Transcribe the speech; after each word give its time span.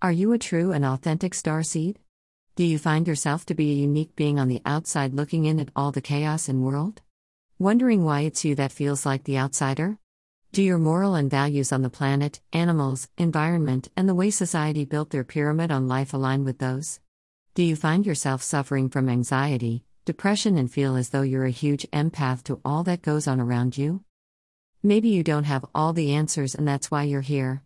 Are 0.00 0.12
you 0.12 0.32
a 0.32 0.38
true 0.38 0.70
and 0.70 0.84
authentic 0.84 1.34
star 1.34 1.64
seed? 1.64 1.98
Do 2.54 2.62
you 2.62 2.78
find 2.78 3.08
yourself 3.08 3.44
to 3.46 3.54
be 3.54 3.72
a 3.72 3.82
unique 3.82 4.14
being 4.14 4.38
on 4.38 4.46
the 4.46 4.62
outside 4.64 5.12
looking 5.12 5.44
in 5.44 5.58
at 5.58 5.70
all 5.74 5.90
the 5.90 6.00
chaos 6.00 6.48
and 6.48 6.62
world? 6.62 7.02
Wondering 7.58 8.04
why 8.04 8.20
it's 8.20 8.44
you 8.44 8.54
that 8.54 8.70
feels 8.70 9.04
like 9.04 9.24
the 9.24 9.38
outsider? 9.38 9.98
Do 10.52 10.62
your 10.62 10.78
moral 10.78 11.16
and 11.16 11.28
values 11.28 11.72
on 11.72 11.82
the 11.82 11.90
planet, 11.90 12.40
animals, 12.52 13.08
environment, 13.18 13.88
and 13.96 14.08
the 14.08 14.14
way 14.14 14.30
society 14.30 14.84
built 14.84 15.10
their 15.10 15.24
pyramid 15.24 15.72
on 15.72 15.88
life 15.88 16.14
align 16.14 16.44
with 16.44 16.60
those? 16.60 17.00
Do 17.54 17.64
you 17.64 17.74
find 17.74 18.06
yourself 18.06 18.40
suffering 18.40 18.90
from 18.90 19.08
anxiety, 19.08 19.82
depression, 20.04 20.56
and 20.56 20.70
feel 20.70 20.94
as 20.94 21.08
though 21.08 21.22
you're 21.22 21.44
a 21.44 21.50
huge 21.50 21.88
empath 21.92 22.44
to 22.44 22.60
all 22.64 22.84
that 22.84 23.02
goes 23.02 23.26
on 23.26 23.40
around 23.40 23.76
you? 23.76 24.04
Maybe 24.80 25.08
you 25.08 25.24
don't 25.24 25.42
have 25.42 25.66
all 25.74 25.92
the 25.92 26.12
answers, 26.12 26.54
and 26.54 26.68
that's 26.68 26.88
why 26.88 27.02
you're 27.02 27.20
here. 27.20 27.64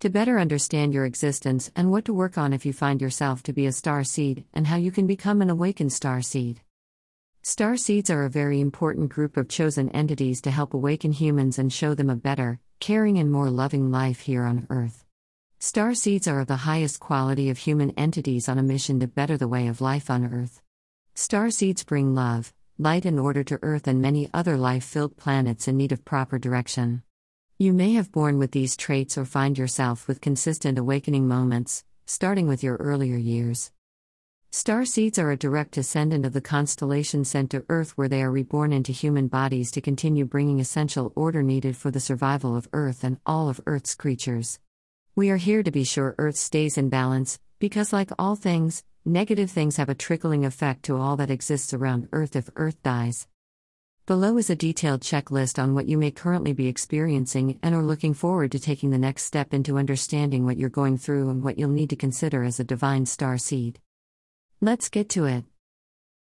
To 0.00 0.08
better 0.08 0.38
understand 0.38 0.94
your 0.94 1.04
existence 1.04 1.70
and 1.76 1.90
what 1.90 2.06
to 2.06 2.14
work 2.14 2.38
on 2.38 2.54
if 2.54 2.64
you 2.64 2.72
find 2.72 3.02
yourself 3.02 3.42
to 3.42 3.52
be 3.52 3.66
a 3.66 3.72
star 3.72 4.02
seed, 4.02 4.46
and 4.54 4.66
how 4.66 4.76
you 4.76 4.90
can 4.90 5.06
become 5.06 5.42
an 5.42 5.50
awakened 5.50 5.92
star 5.92 6.22
seed. 6.22 6.62
Star 7.42 7.76
seeds 7.76 8.08
are 8.08 8.24
a 8.24 8.30
very 8.30 8.62
important 8.62 9.10
group 9.10 9.36
of 9.36 9.46
chosen 9.46 9.90
entities 9.90 10.40
to 10.40 10.50
help 10.50 10.72
awaken 10.72 11.12
humans 11.12 11.58
and 11.58 11.70
show 11.70 11.92
them 11.92 12.08
a 12.08 12.16
better, 12.16 12.60
caring, 12.78 13.18
and 13.18 13.30
more 13.30 13.50
loving 13.50 13.90
life 13.90 14.20
here 14.20 14.44
on 14.44 14.66
Earth. 14.70 15.04
Star 15.58 15.92
seeds 15.92 16.26
are 16.26 16.40
of 16.40 16.46
the 16.46 16.64
highest 16.64 16.98
quality 16.98 17.50
of 17.50 17.58
human 17.58 17.90
entities 17.90 18.48
on 18.48 18.56
a 18.56 18.62
mission 18.62 19.00
to 19.00 19.06
better 19.06 19.36
the 19.36 19.48
way 19.48 19.66
of 19.66 19.82
life 19.82 20.08
on 20.08 20.24
Earth. 20.32 20.62
Star 21.14 21.50
seeds 21.50 21.84
bring 21.84 22.14
love, 22.14 22.54
light, 22.78 23.04
and 23.04 23.20
order 23.20 23.44
to 23.44 23.58
Earth 23.60 23.86
and 23.86 24.00
many 24.00 24.30
other 24.32 24.56
life 24.56 24.84
filled 24.84 25.18
planets 25.18 25.68
in 25.68 25.76
need 25.76 25.92
of 25.92 26.06
proper 26.06 26.38
direction. 26.38 27.02
You 27.62 27.74
may 27.74 27.92
have 27.92 28.10
born 28.10 28.38
with 28.38 28.52
these 28.52 28.74
traits 28.74 29.18
or 29.18 29.26
find 29.26 29.58
yourself 29.58 30.08
with 30.08 30.22
consistent 30.22 30.78
awakening 30.78 31.28
moments, 31.28 31.84
starting 32.06 32.48
with 32.48 32.62
your 32.62 32.76
earlier 32.76 33.18
years. 33.18 33.70
Star 34.50 34.86
seeds 34.86 35.18
are 35.18 35.30
a 35.30 35.36
direct 35.36 35.72
descendant 35.72 36.24
of 36.24 36.32
the 36.32 36.40
constellation 36.40 37.22
sent 37.22 37.50
to 37.50 37.66
Earth, 37.68 37.98
where 37.98 38.08
they 38.08 38.22
are 38.22 38.30
reborn 38.30 38.72
into 38.72 38.92
human 38.92 39.28
bodies 39.28 39.70
to 39.72 39.82
continue 39.82 40.24
bringing 40.24 40.58
essential 40.58 41.12
order 41.14 41.42
needed 41.42 41.76
for 41.76 41.90
the 41.90 42.00
survival 42.00 42.56
of 42.56 42.66
Earth 42.72 43.04
and 43.04 43.20
all 43.26 43.50
of 43.50 43.60
Earth's 43.66 43.94
creatures. 43.94 44.58
We 45.14 45.28
are 45.28 45.36
here 45.36 45.62
to 45.62 45.70
be 45.70 45.84
sure 45.84 46.14
Earth 46.16 46.36
stays 46.36 46.78
in 46.78 46.88
balance, 46.88 47.38
because, 47.58 47.92
like 47.92 48.10
all 48.18 48.36
things, 48.36 48.84
negative 49.04 49.50
things 49.50 49.76
have 49.76 49.90
a 49.90 49.94
trickling 49.94 50.46
effect 50.46 50.84
to 50.84 50.96
all 50.96 51.14
that 51.18 51.30
exists 51.30 51.74
around 51.74 52.08
Earth 52.10 52.36
if 52.36 52.48
Earth 52.56 52.82
dies. 52.82 53.28
Below 54.10 54.38
is 54.38 54.50
a 54.50 54.56
detailed 54.56 55.02
checklist 55.02 55.62
on 55.62 55.72
what 55.72 55.88
you 55.88 55.96
may 55.96 56.10
currently 56.10 56.52
be 56.52 56.66
experiencing 56.66 57.60
and 57.62 57.76
are 57.76 57.84
looking 57.84 58.12
forward 58.12 58.50
to 58.50 58.58
taking 58.58 58.90
the 58.90 58.98
next 58.98 59.22
step 59.22 59.54
into 59.54 59.78
understanding 59.78 60.44
what 60.44 60.56
you're 60.56 60.68
going 60.68 60.98
through 60.98 61.30
and 61.30 61.44
what 61.44 61.60
you'll 61.60 61.68
need 61.68 61.90
to 61.90 61.94
consider 61.94 62.42
as 62.42 62.58
a 62.58 62.64
divine 62.64 63.06
star 63.06 63.38
seed. 63.38 63.78
Let's 64.60 64.88
get 64.88 65.08
to 65.10 65.26
it. 65.26 65.44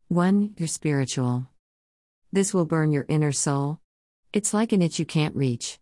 1. 0.09 0.55
You're 0.57 0.67
spiritual. 0.67 1.47
This 2.29 2.53
will 2.53 2.65
burn 2.65 2.91
your 2.91 3.05
inner 3.07 3.31
soul. 3.31 3.79
It's 4.33 4.53
like 4.53 4.73
an 4.73 4.81
itch 4.81 4.99
you 4.99 5.05
can't 5.05 5.33
reach. 5.33 5.79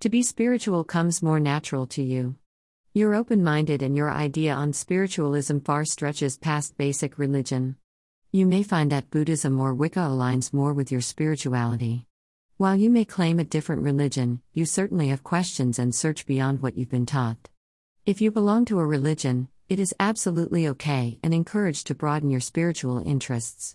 To 0.00 0.10
be 0.10 0.22
spiritual 0.22 0.84
comes 0.84 1.22
more 1.22 1.40
natural 1.40 1.86
to 1.86 2.02
you. 2.02 2.36
You're 2.92 3.14
open 3.14 3.42
minded, 3.42 3.80
and 3.80 3.96
your 3.96 4.10
idea 4.10 4.52
on 4.52 4.74
spiritualism 4.74 5.60
far 5.60 5.86
stretches 5.86 6.36
past 6.36 6.76
basic 6.76 7.16
religion. 7.16 7.76
You 8.36 8.44
may 8.44 8.62
find 8.62 8.92
that 8.92 9.08
Buddhism 9.08 9.58
or 9.58 9.72
Wicca 9.72 10.00
aligns 10.00 10.52
more 10.52 10.74
with 10.74 10.92
your 10.92 11.00
spirituality. 11.00 12.04
While 12.58 12.76
you 12.76 12.90
may 12.90 13.06
claim 13.06 13.38
a 13.38 13.44
different 13.44 13.80
religion, 13.80 14.42
you 14.52 14.66
certainly 14.66 15.08
have 15.08 15.24
questions 15.24 15.78
and 15.78 15.94
search 15.94 16.26
beyond 16.26 16.60
what 16.60 16.76
you've 16.76 16.90
been 16.90 17.06
taught. 17.06 17.48
If 18.04 18.20
you 18.20 18.30
belong 18.30 18.66
to 18.66 18.78
a 18.78 18.84
religion, 18.84 19.48
it 19.70 19.80
is 19.80 19.94
absolutely 19.98 20.68
okay 20.68 21.18
and 21.22 21.32
encouraged 21.32 21.86
to 21.86 21.94
broaden 21.94 22.28
your 22.28 22.42
spiritual 22.42 22.98
interests. 23.08 23.74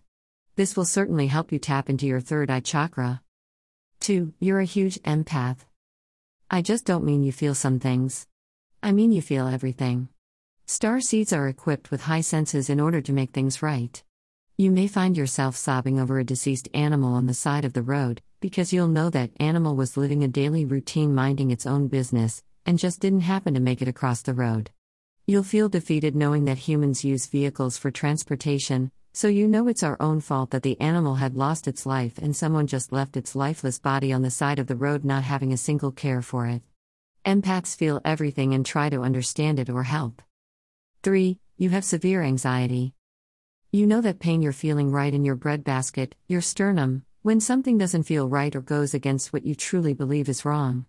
This 0.58 0.78
will 0.78 0.86
certainly 0.86 1.25
help 1.25 1.52
you 1.52 1.58
tap 1.58 1.90
into 1.90 2.06
your 2.06 2.22
third 2.22 2.52
eye 2.52 2.59
chakra. 2.59 3.23
2. 4.02 4.31
You're 4.40 4.59
a 4.59 4.75
huge 4.78 5.02
empath. 5.02 5.66
I 6.52 6.62
just 6.62 6.85
don't 6.85 7.03
mean 7.03 7.24
you 7.24 7.31
feel 7.31 7.56
some 7.56 7.80
things. 7.80 8.28
I 8.84 8.91
mean 8.91 9.12
you 9.12 9.24
feel 9.24 9.47
everything. 9.47 10.09
Star 10.68 11.02
seeds 11.02 11.34
are 11.34 11.47
equipped 11.47 11.90
with 11.90 12.03
high 12.03 12.22
senses 12.22 12.69
in 12.69 12.80
order 12.80 13.02
to 13.02 13.12
make 13.12 13.31
things 13.31 13.64
right. 13.64 14.03
You 14.61 14.69
may 14.69 14.85
find 14.85 15.17
yourself 15.17 15.55
sobbing 15.55 15.99
over 15.99 16.19
a 16.19 16.23
deceased 16.23 16.69
animal 16.75 17.16
on 17.16 17.25
the 17.25 17.33
side 17.33 17.66
of 17.66 17.73
the 17.73 17.81
road, 17.81 18.22
because 18.41 18.72
you'll 18.72 18.88
know 18.88 19.09
that 19.09 19.31
animal 19.39 19.75
was 19.75 19.97
living 19.97 20.23
a 20.23 20.27
daily 20.27 20.66
routine 20.66 21.16
minding 21.16 21.49
its 21.49 21.66
own 21.66 21.88
business, 21.88 22.44
and 22.63 22.77
just 22.77 22.99
didn't 22.99 23.22
happen 23.22 23.55
to 23.55 23.59
make 23.59 23.81
it 23.81 23.88
across 23.88 24.22
the 24.22 24.35
road. 24.35 24.69
You'll 25.25 25.41
feel 25.41 25.67
defeated 25.67 26.16
knowing 26.16 26.45
that 26.45 26.59
humans 26.59 27.03
use 27.03 27.25
vehicles 27.25 27.79
for 27.79 27.89
transportation, 27.89 28.91
so 29.13 29.27
you 29.27 29.47
know 29.47 29.67
it's 29.67 29.81
our 29.81 29.97
own 29.99 30.19
fault 30.19 30.51
that 30.51 30.61
the 30.61 30.79
animal 30.79 31.16
had 31.16 31.35
lost 31.35 31.67
its 31.67 31.88
life 31.88 32.19
and 32.19 32.35
someone 32.35 32.67
just 32.67 32.91
left 32.91 33.17
its 33.17 33.35
lifeless 33.35 33.79
body 33.79 34.13
on 34.13 34.22
the 34.22 34.29
side 34.29 34.59
of 34.59 34.67
the 34.67 34.75
road 34.75 35.03
not 35.03 35.23
having 35.23 35.51
a 35.51 35.57
single 35.57 35.91
care 35.91 36.22
for 36.22 36.45
it. 36.45 36.61
Empaths 37.25 37.75
feel 37.75 37.99
everything 38.05 38.53
and 38.53 38.63
try 38.63 38.91
to 38.91 39.01
understand 39.01 39.57
it 39.57 39.72
or 39.72 39.81
help. 39.81 40.22
3. 41.01 41.39
You 41.57 41.72
have 41.72 41.83
severe 41.83 42.22
anxiety. 42.22 42.93
You 43.74 43.88
know 43.88 44.02
that 44.02 44.20
pain 44.20 44.42
you're 44.42 44.52
feeling 44.52 44.92
right 44.92 45.14
in 45.14 45.24
your 45.24 45.38
breadbasket, 45.38 46.14
your 46.28 46.42
sternum, 46.42 47.06
when 47.22 47.40
something 47.40 47.78
doesn't 47.78 48.04
feel 48.04 48.28
right 48.28 48.54
or 48.54 48.59
goes 48.59 48.94
against 48.94 49.32
what 49.32 49.46
you 49.46 49.56
truly 49.56 49.94
believe 49.94 50.28
is 50.28 50.44
wrong. 50.44 50.88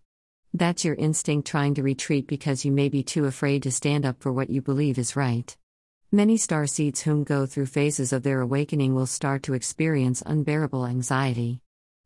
That's 0.52 0.84
your 0.84 0.96
instinct 0.96 1.46
trying 1.46 1.74
to 1.74 1.84
retreat 1.84 2.26
because 2.26 2.64
you 2.64 2.72
may 2.72 2.88
be 2.88 3.04
too 3.04 3.26
afraid 3.26 3.62
to 3.62 3.70
stand 3.70 4.04
up 4.04 4.20
for 4.20 4.32
what 4.32 4.50
you 4.50 4.60
believe 4.60 4.98
is 4.98 5.14
right. 5.14 5.56
Many 6.10 6.36
star 6.36 6.66
seeds 6.66 7.02
whom 7.02 7.22
go 7.22 7.46
through 7.46 7.66
phases 7.66 8.12
of 8.12 8.24
their 8.24 8.40
awakening 8.40 8.96
will 8.96 9.06
start 9.06 9.44
to 9.44 9.54
experience 9.54 10.20
unbearable 10.26 10.84
anxiety. 10.84 11.60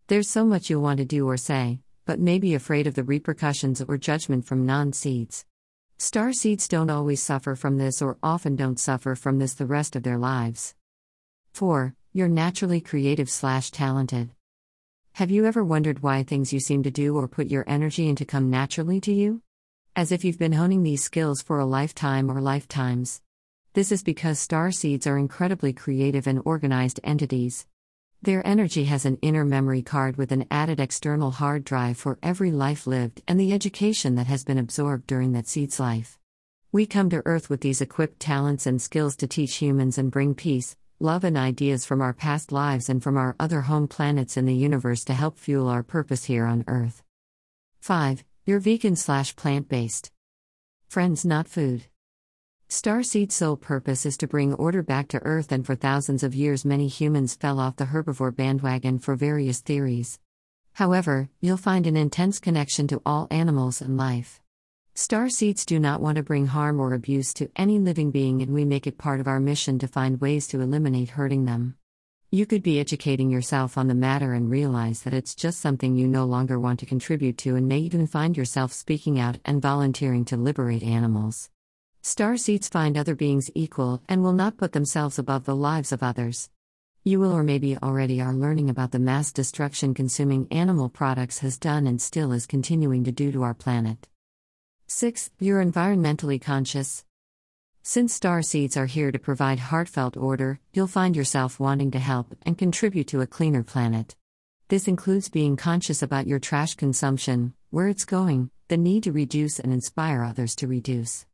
There's 0.08 0.28
so 0.28 0.44
much 0.44 0.68
you'll 0.68 0.82
want 0.82 0.98
to 0.98 1.06
do 1.06 1.26
or 1.26 1.38
say, 1.38 1.78
but 2.04 2.20
may 2.20 2.38
be 2.38 2.54
afraid 2.54 2.86
of 2.86 2.94
the 2.94 3.02
repercussions 3.02 3.80
or 3.80 3.96
judgment 3.96 4.44
from 4.44 4.66
non 4.66 4.92
seeds. 4.92 5.46
Star 5.98 6.30
seeds 6.34 6.68
don't 6.68 6.90
always 6.90 7.22
suffer 7.22 7.56
from 7.56 7.78
this 7.78 8.02
or 8.02 8.18
often 8.22 8.54
don't 8.54 8.78
suffer 8.78 9.14
from 9.14 9.38
this 9.38 9.54
the 9.54 9.64
rest 9.64 9.96
of 9.96 10.02
their 10.02 10.18
lives. 10.18 10.74
4. 11.54 11.94
You're 12.12 12.28
naturally 12.28 12.82
creative 12.82 13.30
slash 13.30 13.70
talented. 13.70 14.28
Have 15.14 15.30
you 15.30 15.46
ever 15.46 15.64
wondered 15.64 16.02
why 16.02 16.22
things 16.22 16.52
you 16.52 16.60
seem 16.60 16.82
to 16.82 16.90
do 16.90 17.16
or 17.16 17.26
put 17.26 17.46
your 17.46 17.64
energy 17.66 18.10
into 18.10 18.26
come 18.26 18.50
naturally 18.50 19.00
to 19.00 19.12
you? 19.12 19.40
As 19.94 20.12
if 20.12 20.22
you've 20.22 20.38
been 20.38 20.52
honing 20.52 20.82
these 20.82 21.02
skills 21.02 21.40
for 21.40 21.58
a 21.58 21.64
lifetime 21.64 22.30
or 22.30 22.42
lifetimes. 22.42 23.22
This 23.72 23.90
is 23.90 24.02
because 24.02 24.38
star 24.38 24.72
seeds 24.72 25.06
are 25.06 25.16
incredibly 25.16 25.72
creative 25.72 26.26
and 26.26 26.42
organized 26.44 27.00
entities. 27.04 27.66
Their 28.22 28.46
energy 28.46 28.84
has 28.86 29.04
an 29.04 29.18
inner 29.22 29.44
memory 29.44 29.82
card 29.82 30.16
with 30.16 30.32
an 30.32 30.46
added 30.50 30.80
external 30.80 31.30
hard 31.30 31.64
drive 31.64 31.96
for 31.96 32.18
every 32.22 32.50
life 32.50 32.86
lived 32.86 33.22
and 33.28 33.38
the 33.38 33.52
education 33.52 34.14
that 34.16 34.26
has 34.26 34.42
been 34.42 34.58
absorbed 34.58 35.06
during 35.06 35.32
that 35.32 35.46
seed's 35.46 35.78
life. 35.78 36.18
We 36.72 36.86
come 36.86 37.08
to 37.10 37.22
Earth 37.24 37.48
with 37.48 37.60
these 37.60 37.80
equipped 37.80 38.18
talents 38.18 38.66
and 38.66 38.82
skills 38.82 39.16
to 39.16 39.26
teach 39.26 39.56
humans 39.56 39.98
and 39.98 40.10
bring 40.10 40.34
peace, 40.34 40.76
love, 40.98 41.24
and 41.24 41.36
ideas 41.36 41.84
from 41.84 42.00
our 42.00 42.12
past 42.12 42.52
lives 42.52 42.88
and 42.88 43.02
from 43.02 43.16
our 43.16 43.36
other 43.38 43.62
home 43.62 43.86
planets 43.86 44.36
in 44.36 44.46
the 44.46 44.54
universe 44.54 45.04
to 45.04 45.14
help 45.14 45.38
fuel 45.38 45.68
our 45.68 45.82
purpose 45.82 46.24
here 46.24 46.46
on 46.46 46.64
Earth. 46.66 47.02
5. 47.80 48.24
You're 48.44 48.60
vegan 48.60 48.96
slash 48.96 49.36
plant 49.36 49.68
based. 49.68 50.10
Friends, 50.88 51.24
not 51.24 51.48
food. 51.48 51.84
Starseed's 52.68 53.32
sole 53.32 53.56
purpose 53.56 54.04
is 54.04 54.16
to 54.16 54.26
bring 54.26 54.52
order 54.52 54.82
back 54.82 55.06
to 55.06 55.22
Earth, 55.22 55.52
and 55.52 55.64
for 55.64 55.76
thousands 55.76 56.24
of 56.24 56.34
years, 56.34 56.64
many 56.64 56.88
humans 56.88 57.36
fell 57.36 57.60
off 57.60 57.76
the 57.76 57.84
herbivore 57.84 58.34
bandwagon 58.34 58.98
for 58.98 59.14
various 59.14 59.60
theories. 59.60 60.18
However, 60.72 61.28
you'll 61.40 61.58
find 61.58 61.86
an 61.86 61.96
intense 61.96 62.40
connection 62.40 62.88
to 62.88 63.00
all 63.06 63.28
animals 63.30 63.80
and 63.80 63.96
life. 63.96 64.40
Star 64.94 65.28
seeds 65.28 65.64
do 65.64 65.78
not 65.78 66.00
want 66.00 66.16
to 66.16 66.24
bring 66.24 66.46
harm 66.46 66.80
or 66.80 66.92
abuse 66.92 67.32
to 67.34 67.48
any 67.54 67.78
living 67.78 68.10
being, 68.10 68.42
and 68.42 68.52
we 68.52 68.64
make 68.64 68.88
it 68.88 68.98
part 68.98 69.20
of 69.20 69.28
our 69.28 69.38
mission 69.38 69.78
to 69.78 69.86
find 69.86 70.20
ways 70.20 70.48
to 70.48 70.60
eliminate 70.60 71.10
hurting 71.10 71.44
them. 71.44 71.76
You 72.32 72.46
could 72.46 72.64
be 72.64 72.80
educating 72.80 73.30
yourself 73.30 73.78
on 73.78 73.86
the 73.86 73.94
matter 73.94 74.32
and 74.32 74.50
realize 74.50 75.02
that 75.02 75.14
it's 75.14 75.36
just 75.36 75.60
something 75.60 75.94
you 75.94 76.08
no 76.08 76.24
longer 76.24 76.58
want 76.58 76.80
to 76.80 76.86
contribute 76.86 77.38
to, 77.38 77.54
and 77.54 77.68
may 77.68 77.78
even 77.78 78.08
find 78.08 78.36
yourself 78.36 78.72
speaking 78.72 79.20
out 79.20 79.38
and 79.44 79.62
volunteering 79.62 80.24
to 80.24 80.36
liberate 80.36 80.82
animals. 80.82 81.48
Star 82.06 82.36
seeds 82.36 82.68
find 82.68 82.96
other 82.96 83.16
beings 83.16 83.50
equal 83.52 84.00
and 84.08 84.22
will 84.22 84.32
not 84.32 84.56
put 84.56 84.70
themselves 84.70 85.18
above 85.18 85.44
the 85.44 85.56
lives 85.56 85.90
of 85.90 86.04
others. 86.04 86.48
You 87.02 87.18
will 87.18 87.32
or 87.32 87.42
maybe 87.42 87.76
already 87.78 88.22
are 88.22 88.32
learning 88.32 88.70
about 88.70 88.92
the 88.92 89.00
mass 89.00 89.32
destruction 89.32 89.92
consuming 89.92 90.46
animal 90.52 90.88
products 90.88 91.40
has 91.40 91.58
done 91.58 91.84
and 91.84 92.00
still 92.00 92.30
is 92.30 92.46
continuing 92.46 93.02
to 93.02 93.10
do 93.10 93.32
to 93.32 93.42
our 93.42 93.54
planet. 93.54 94.06
6. 94.86 95.32
You're 95.40 95.64
environmentally 95.64 96.40
conscious. 96.40 97.04
Since 97.82 98.14
star 98.14 98.40
seeds 98.40 98.76
are 98.76 98.86
here 98.86 99.10
to 99.10 99.18
provide 99.18 99.58
heartfelt 99.58 100.16
order, 100.16 100.60
you'll 100.72 100.86
find 100.86 101.16
yourself 101.16 101.58
wanting 101.58 101.90
to 101.90 101.98
help 101.98 102.36
and 102.42 102.56
contribute 102.56 103.08
to 103.08 103.20
a 103.20 103.26
cleaner 103.26 103.64
planet. 103.64 104.14
This 104.68 104.86
includes 104.86 105.28
being 105.28 105.56
conscious 105.56 106.02
about 106.02 106.28
your 106.28 106.38
trash 106.38 106.76
consumption, 106.76 107.54
where 107.70 107.88
it's 107.88 108.04
going, 108.04 108.50
the 108.68 108.76
need 108.76 109.02
to 109.02 109.10
reduce 109.10 109.58
and 109.58 109.72
inspire 109.72 110.22
others 110.22 110.54
to 110.54 110.68
reduce. 110.68 111.26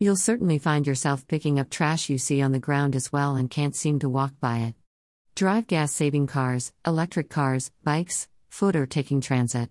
You'll 0.00 0.16
certainly 0.16 0.58
find 0.58 0.86
yourself 0.86 1.26
picking 1.28 1.60
up 1.60 1.70
trash 1.70 2.08
you 2.08 2.18
see 2.18 2.42
on 2.42 2.50
the 2.50 2.58
ground 2.58 2.96
as 2.96 3.12
well 3.12 3.36
and 3.36 3.48
can't 3.48 3.76
seem 3.76 4.00
to 4.00 4.08
walk 4.08 4.32
by 4.40 4.58
it. 4.58 4.74
Drive 5.36 5.68
gas 5.68 5.92
saving 5.92 6.26
cars, 6.26 6.72
electric 6.84 7.30
cars, 7.30 7.70
bikes, 7.84 8.28
foot, 8.48 8.74
or 8.74 8.86
taking 8.86 9.20
transit. 9.20 9.70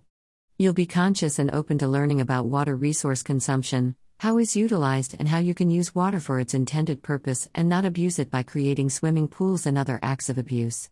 You'll 0.56 0.72
be 0.72 0.86
conscious 0.86 1.38
and 1.38 1.50
open 1.50 1.76
to 1.78 1.88
learning 1.88 2.22
about 2.22 2.46
water 2.46 2.74
resource 2.74 3.22
consumption, 3.22 3.96
how 4.18 4.38
it's 4.38 4.56
utilized, 4.56 5.14
and 5.18 5.28
how 5.28 5.38
you 5.38 5.52
can 5.52 5.68
use 5.68 5.94
water 5.94 6.20
for 6.20 6.40
its 6.40 6.54
intended 6.54 7.02
purpose 7.02 7.50
and 7.54 7.68
not 7.68 7.84
abuse 7.84 8.18
it 8.18 8.30
by 8.30 8.42
creating 8.42 8.88
swimming 8.88 9.28
pools 9.28 9.66
and 9.66 9.76
other 9.76 10.00
acts 10.02 10.30
of 10.30 10.38
abuse. 10.38 10.88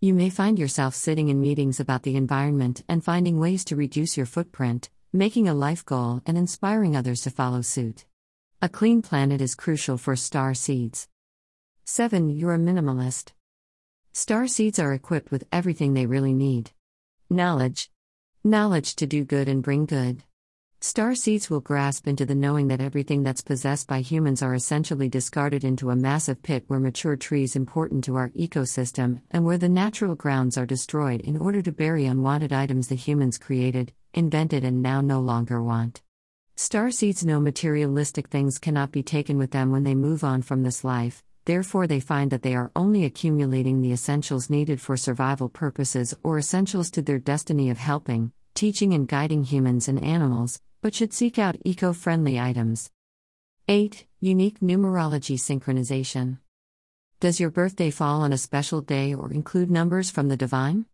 You 0.00 0.14
may 0.14 0.30
find 0.30 0.58
yourself 0.58 0.94
sitting 0.94 1.28
in 1.28 1.38
meetings 1.38 1.80
about 1.80 2.04
the 2.04 2.16
environment 2.16 2.82
and 2.88 3.04
finding 3.04 3.38
ways 3.38 3.62
to 3.66 3.76
reduce 3.76 4.16
your 4.16 4.26
footprint, 4.26 4.88
making 5.12 5.48
a 5.48 5.54
life 5.54 5.84
goal, 5.84 6.22
and 6.24 6.38
inspiring 6.38 6.96
others 6.96 7.20
to 7.22 7.30
follow 7.30 7.60
suit. 7.60 8.06
A 8.62 8.68
clean 8.68 9.00
planet 9.00 9.40
is 9.40 9.54
crucial 9.54 9.96
for 9.96 10.14
star 10.14 10.52
seeds. 10.52 11.08
7. 11.86 12.28
You're 12.28 12.52
a 12.52 12.58
minimalist. 12.58 13.32
Star 14.12 14.46
seeds 14.46 14.78
are 14.78 14.92
equipped 14.92 15.30
with 15.30 15.48
everything 15.50 15.94
they 15.94 16.04
really 16.04 16.34
need 16.34 16.72
knowledge. 17.30 17.90
Knowledge 18.44 18.96
to 18.96 19.06
do 19.06 19.24
good 19.24 19.48
and 19.48 19.62
bring 19.62 19.86
good. 19.86 20.24
Star 20.82 21.14
seeds 21.14 21.48
will 21.48 21.62
grasp 21.62 22.06
into 22.06 22.26
the 22.26 22.34
knowing 22.34 22.68
that 22.68 22.82
everything 22.82 23.22
that's 23.22 23.40
possessed 23.40 23.88
by 23.88 24.02
humans 24.02 24.42
are 24.42 24.52
essentially 24.52 25.08
discarded 25.08 25.64
into 25.64 25.88
a 25.88 25.96
massive 25.96 26.42
pit 26.42 26.64
where 26.66 26.80
mature 26.80 27.16
trees 27.16 27.56
important 27.56 28.04
to 28.04 28.16
our 28.16 28.28
ecosystem 28.30 29.22
and 29.30 29.46
where 29.46 29.56
the 29.56 29.70
natural 29.70 30.14
grounds 30.14 30.58
are 30.58 30.66
destroyed 30.66 31.22
in 31.22 31.38
order 31.38 31.62
to 31.62 31.72
bury 31.72 32.04
unwanted 32.04 32.52
items 32.52 32.88
the 32.88 32.94
humans 32.94 33.38
created, 33.38 33.94
invented, 34.12 34.64
and 34.64 34.82
now 34.82 35.00
no 35.00 35.18
longer 35.18 35.62
want. 35.62 36.02
Star 36.62 36.90
seeds 36.90 37.24
know 37.24 37.40
materialistic 37.40 38.28
things 38.28 38.58
cannot 38.58 38.92
be 38.92 39.02
taken 39.02 39.38
with 39.38 39.50
them 39.50 39.70
when 39.70 39.82
they 39.82 39.94
move 39.94 40.22
on 40.22 40.42
from 40.42 40.62
this 40.62 40.84
life, 40.84 41.22
therefore, 41.46 41.86
they 41.86 42.00
find 42.00 42.30
that 42.30 42.42
they 42.42 42.54
are 42.54 42.70
only 42.76 43.06
accumulating 43.06 43.80
the 43.80 43.92
essentials 43.92 44.50
needed 44.50 44.78
for 44.78 44.94
survival 44.94 45.48
purposes 45.48 46.14
or 46.22 46.36
essentials 46.36 46.90
to 46.90 47.00
their 47.00 47.18
destiny 47.18 47.70
of 47.70 47.78
helping, 47.78 48.30
teaching, 48.52 48.92
and 48.92 49.08
guiding 49.08 49.42
humans 49.42 49.88
and 49.88 50.04
animals, 50.04 50.60
but 50.82 50.94
should 50.94 51.14
seek 51.14 51.38
out 51.38 51.56
eco 51.64 51.94
friendly 51.94 52.38
items. 52.38 52.90
8. 53.66 54.04
Unique 54.20 54.60
numerology 54.60 55.38
synchronization. 55.38 56.40
Does 57.20 57.40
your 57.40 57.50
birthday 57.50 57.88
fall 57.88 58.20
on 58.20 58.34
a 58.34 58.36
special 58.36 58.82
day 58.82 59.14
or 59.14 59.32
include 59.32 59.70
numbers 59.70 60.10
from 60.10 60.28
the 60.28 60.36
divine? 60.36 60.84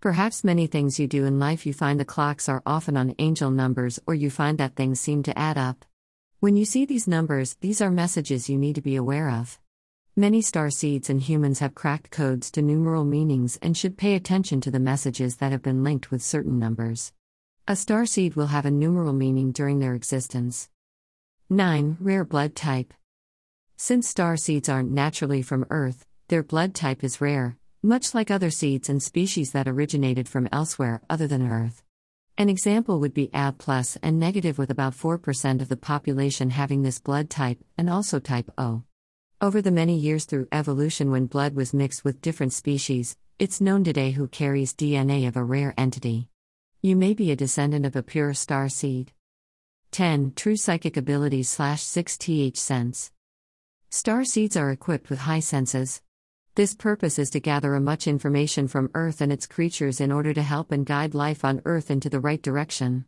Perhaps 0.00 0.44
many 0.44 0.66
things 0.66 0.98
you 0.98 1.06
do 1.06 1.26
in 1.26 1.38
life 1.38 1.66
you 1.66 1.74
find 1.74 2.00
the 2.00 2.06
clocks 2.06 2.48
are 2.48 2.62
often 2.64 2.96
on 2.96 3.14
angel 3.18 3.50
numbers 3.50 4.00
or 4.06 4.14
you 4.14 4.30
find 4.30 4.56
that 4.56 4.74
things 4.74 4.98
seem 4.98 5.22
to 5.22 5.38
add 5.38 5.58
up. 5.58 5.84
When 6.38 6.56
you 6.56 6.64
see 6.64 6.86
these 6.86 7.06
numbers, 7.06 7.58
these 7.60 7.82
are 7.82 7.90
messages 7.90 8.48
you 8.48 8.56
need 8.56 8.76
to 8.76 8.80
be 8.80 8.96
aware 8.96 9.28
of. 9.28 9.58
Many 10.16 10.40
star 10.40 10.70
seeds 10.70 11.10
and 11.10 11.20
humans 11.20 11.58
have 11.58 11.74
cracked 11.74 12.10
codes 12.10 12.50
to 12.52 12.62
numeral 12.62 13.04
meanings 13.04 13.58
and 13.60 13.76
should 13.76 13.98
pay 13.98 14.14
attention 14.14 14.62
to 14.62 14.70
the 14.70 14.80
messages 14.80 15.36
that 15.36 15.52
have 15.52 15.60
been 15.60 15.84
linked 15.84 16.10
with 16.10 16.22
certain 16.22 16.58
numbers. 16.58 17.12
A 17.68 17.76
star 17.76 18.06
seed 18.06 18.36
will 18.36 18.46
have 18.46 18.64
a 18.64 18.70
numeral 18.70 19.12
meaning 19.12 19.52
during 19.52 19.80
their 19.80 19.94
existence. 19.94 20.70
9. 21.50 21.98
Rare 22.00 22.24
blood 22.24 22.56
type. 22.56 22.94
Since 23.76 24.08
star 24.08 24.38
seeds 24.38 24.70
aren't 24.70 24.92
naturally 24.92 25.42
from 25.42 25.66
Earth, 25.68 26.06
their 26.28 26.42
blood 26.42 26.74
type 26.74 27.04
is 27.04 27.20
rare, 27.20 27.58
much 27.82 28.14
like 28.14 28.30
other 28.30 28.50
seeds 28.50 28.90
and 28.90 29.02
species 29.02 29.52
that 29.52 29.66
originated 29.66 30.28
from 30.28 30.48
elsewhere 30.52 31.00
other 31.08 31.26
than 31.26 31.50
Earth. 31.50 31.82
An 32.36 32.50
example 32.50 33.00
would 33.00 33.14
be 33.14 33.30
AB 33.32 33.56
plus 33.58 33.96
and 34.02 34.18
negative, 34.18 34.58
with 34.58 34.70
about 34.70 34.94
4% 34.94 35.62
of 35.62 35.68
the 35.68 35.76
population 35.76 36.50
having 36.50 36.82
this 36.82 36.98
blood 36.98 37.30
type, 37.30 37.58
and 37.78 37.88
also 37.88 38.18
type 38.18 38.50
O. 38.58 38.82
Over 39.40 39.62
the 39.62 39.70
many 39.70 39.96
years 39.96 40.26
through 40.26 40.48
evolution, 40.52 41.10
when 41.10 41.24
blood 41.24 41.54
was 41.54 41.72
mixed 41.72 42.04
with 42.04 42.20
different 42.20 42.52
species, 42.52 43.16
it's 43.38 43.62
known 43.62 43.82
today 43.82 44.10
who 44.10 44.28
carries 44.28 44.74
DNA 44.74 45.26
of 45.26 45.36
a 45.36 45.42
rare 45.42 45.72
entity. 45.78 46.28
You 46.82 46.96
may 46.96 47.14
be 47.14 47.30
a 47.30 47.36
descendant 47.36 47.86
of 47.86 47.96
a 47.96 48.02
pure 48.02 48.34
star 48.34 48.68
seed. 48.68 49.12
10. 49.92 50.34
True 50.36 50.56
psychic 50.56 50.98
abilities 50.98 51.48
slash 51.48 51.82
6 51.82 52.18
th 52.18 52.58
sense. 52.58 53.10
Star 53.88 54.24
seeds 54.24 54.56
are 54.56 54.70
equipped 54.70 55.08
with 55.08 55.20
high 55.20 55.40
senses. 55.40 56.02
This 56.56 56.74
purpose 56.74 57.20
is 57.20 57.30
to 57.30 57.40
gather 57.40 57.74
a 57.74 57.80
much 57.80 58.08
information 58.08 58.66
from 58.66 58.90
Earth 58.92 59.20
and 59.20 59.32
its 59.32 59.46
creatures 59.46 60.00
in 60.00 60.10
order 60.10 60.34
to 60.34 60.42
help 60.42 60.72
and 60.72 60.84
guide 60.84 61.14
life 61.14 61.44
on 61.44 61.62
Earth 61.64 61.92
into 61.92 62.10
the 62.10 62.18
right 62.18 62.42
direction. 62.42 63.04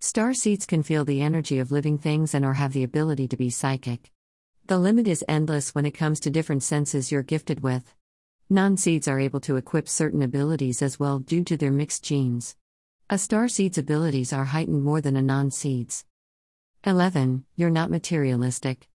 Star 0.00 0.34
seeds 0.34 0.66
can 0.66 0.82
feel 0.82 1.04
the 1.04 1.22
energy 1.22 1.60
of 1.60 1.70
living 1.70 1.98
things 1.98 2.34
and 2.34 2.44
or 2.44 2.54
have 2.54 2.72
the 2.72 2.82
ability 2.82 3.28
to 3.28 3.36
be 3.36 3.48
psychic. 3.48 4.10
The 4.66 4.76
limit 4.76 5.06
is 5.06 5.24
endless 5.28 5.72
when 5.72 5.86
it 5.86 5.92
comes 5.92 6.18
to 6.20 6.30
different 6.30 6.64
senses 6.64 7.12
you're 7.12 7.22
gifted 7.22 7.62
with. 7.62 7.94
Non 8.48 8.76
seeds 8.76 9.06
are 9.06 9.20
able 9.20 9.40
to 9.40 9.56
equip 9.56 9.88
certain 9.88 10.20
abilities 10.20 10.82
as 10.82 10.98
well 10.98 11.20
due 11.20 11.44
to 11.44 11.56
their 11.56 11.70
mixed 11.70 12.02
genes. 12.02 12.56
A 13.08 13.18
star 13.18 13.46
seed's 13.46 13.78
abilities 13.78 14.32
are 14.32 14.46
heightened 14.46 14.82
more 14.82 15.00
than 15.00 15.14
a 15.14 15.22
non 15.22 15.52
seed's. 15.52 16.04
11. 16.84 17.44
You're 17.54 17.70
not 17.70 17.88
materialistic. 17.88 18.88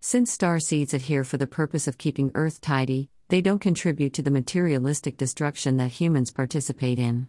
Since 0.00 0.30
star 0.30 0.60
seeds 0.60 0.92
adhere 0.92 1.24
for 1.24 1.38
the 1.38 1.46
purpose 1.46 1.88
of 1.88 1.96
keeping 1.96 2.30
Earth 2.34 2.60
tidy, 2.60 3.08
they 3.28 3.40
don't 3.40 3.60
contribute 3.60 4.12
to 4.14 4.22
the 4.22 4.30
materialistic 4.30 5.16
destruction 5.16 5.76
that 5.78 5.92
humans 5.92 6.30
participate 6.30 6.98
in. 6.98 7.28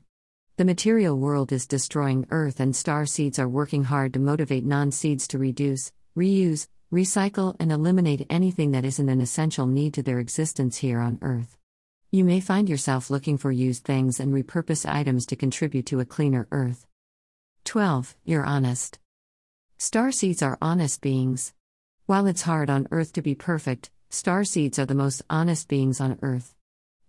The 0.58 0.66
material 0.66 1.18
world 1.18 1.52
is 1.52 1.68
destroying 1.68 2.28
Earth, 2.32 2.60
and 2.60 2.76
star 2.76 3.06
seeds 3.06 3.40
are 3.40 3.50
working 3.50 3.86
hard 3.86 4.14
to 4.14 4.20
motivate 4.20 4.66
non 4.66 4.92
seeds 4.92 5.28
to 5.30 5.38
reduce, 5.38 5.92
reuse, 6.18 6.68
recycle, 6.94 7.56
and 7.60 7.72
eliminate 7.72 8.26
anything 8.30 8.72
that 8.72 8.86
isn't 8.86 9.10
an 9.10 9.22
essential 9.22 9.68
need 9.68 9.94
to 9.96 10.04
their 10.04 10.20
existence 10.20 10.78
here 10.78 11.00
on 11.00 11.20
Earth. 11.22 11.58
You 12.12 12.24
may 12.24 12.40
find 12.40 12.70
yourself 12.70 13.10
looking 13.10 13.38
for 13.38 13.52
used 13.52 13.84
things 13.84 14.22
and 14.22 14.34
repurposed 14.34 14.90
items 14.90 15.26
to 15.26 15.36
contribute 15.36 15.86
to 15.88 16.00
a 16.00 16.06
cleaner 16.06 16.48
earth. 16.50 16.88
12. 17.66 18.16
You're 18.24 18.46
honest. 18.46 19.00
Star 19.78 20.14
seeds 20.14 20.42
are 20.42 20.58
honest 20.62 21.02
beings. 21.02 21.54
While 22.06 22.28
it's 22.28 22.44
hard 22.44 22.70
on 22.70 22.88
earth 22.92 23.12
to 23.14 23.22
be 23.22 23.36
perfect, 23.36 23.90
star 24.10 24.44
seeds 24.44 24.80
are 24.80 24.86
the 24.86 24.96
most 24.96 25.22
honest 25.30 25.68
beings 25.68 26.00
on 26.00 26.20
earth. 26.22 26.56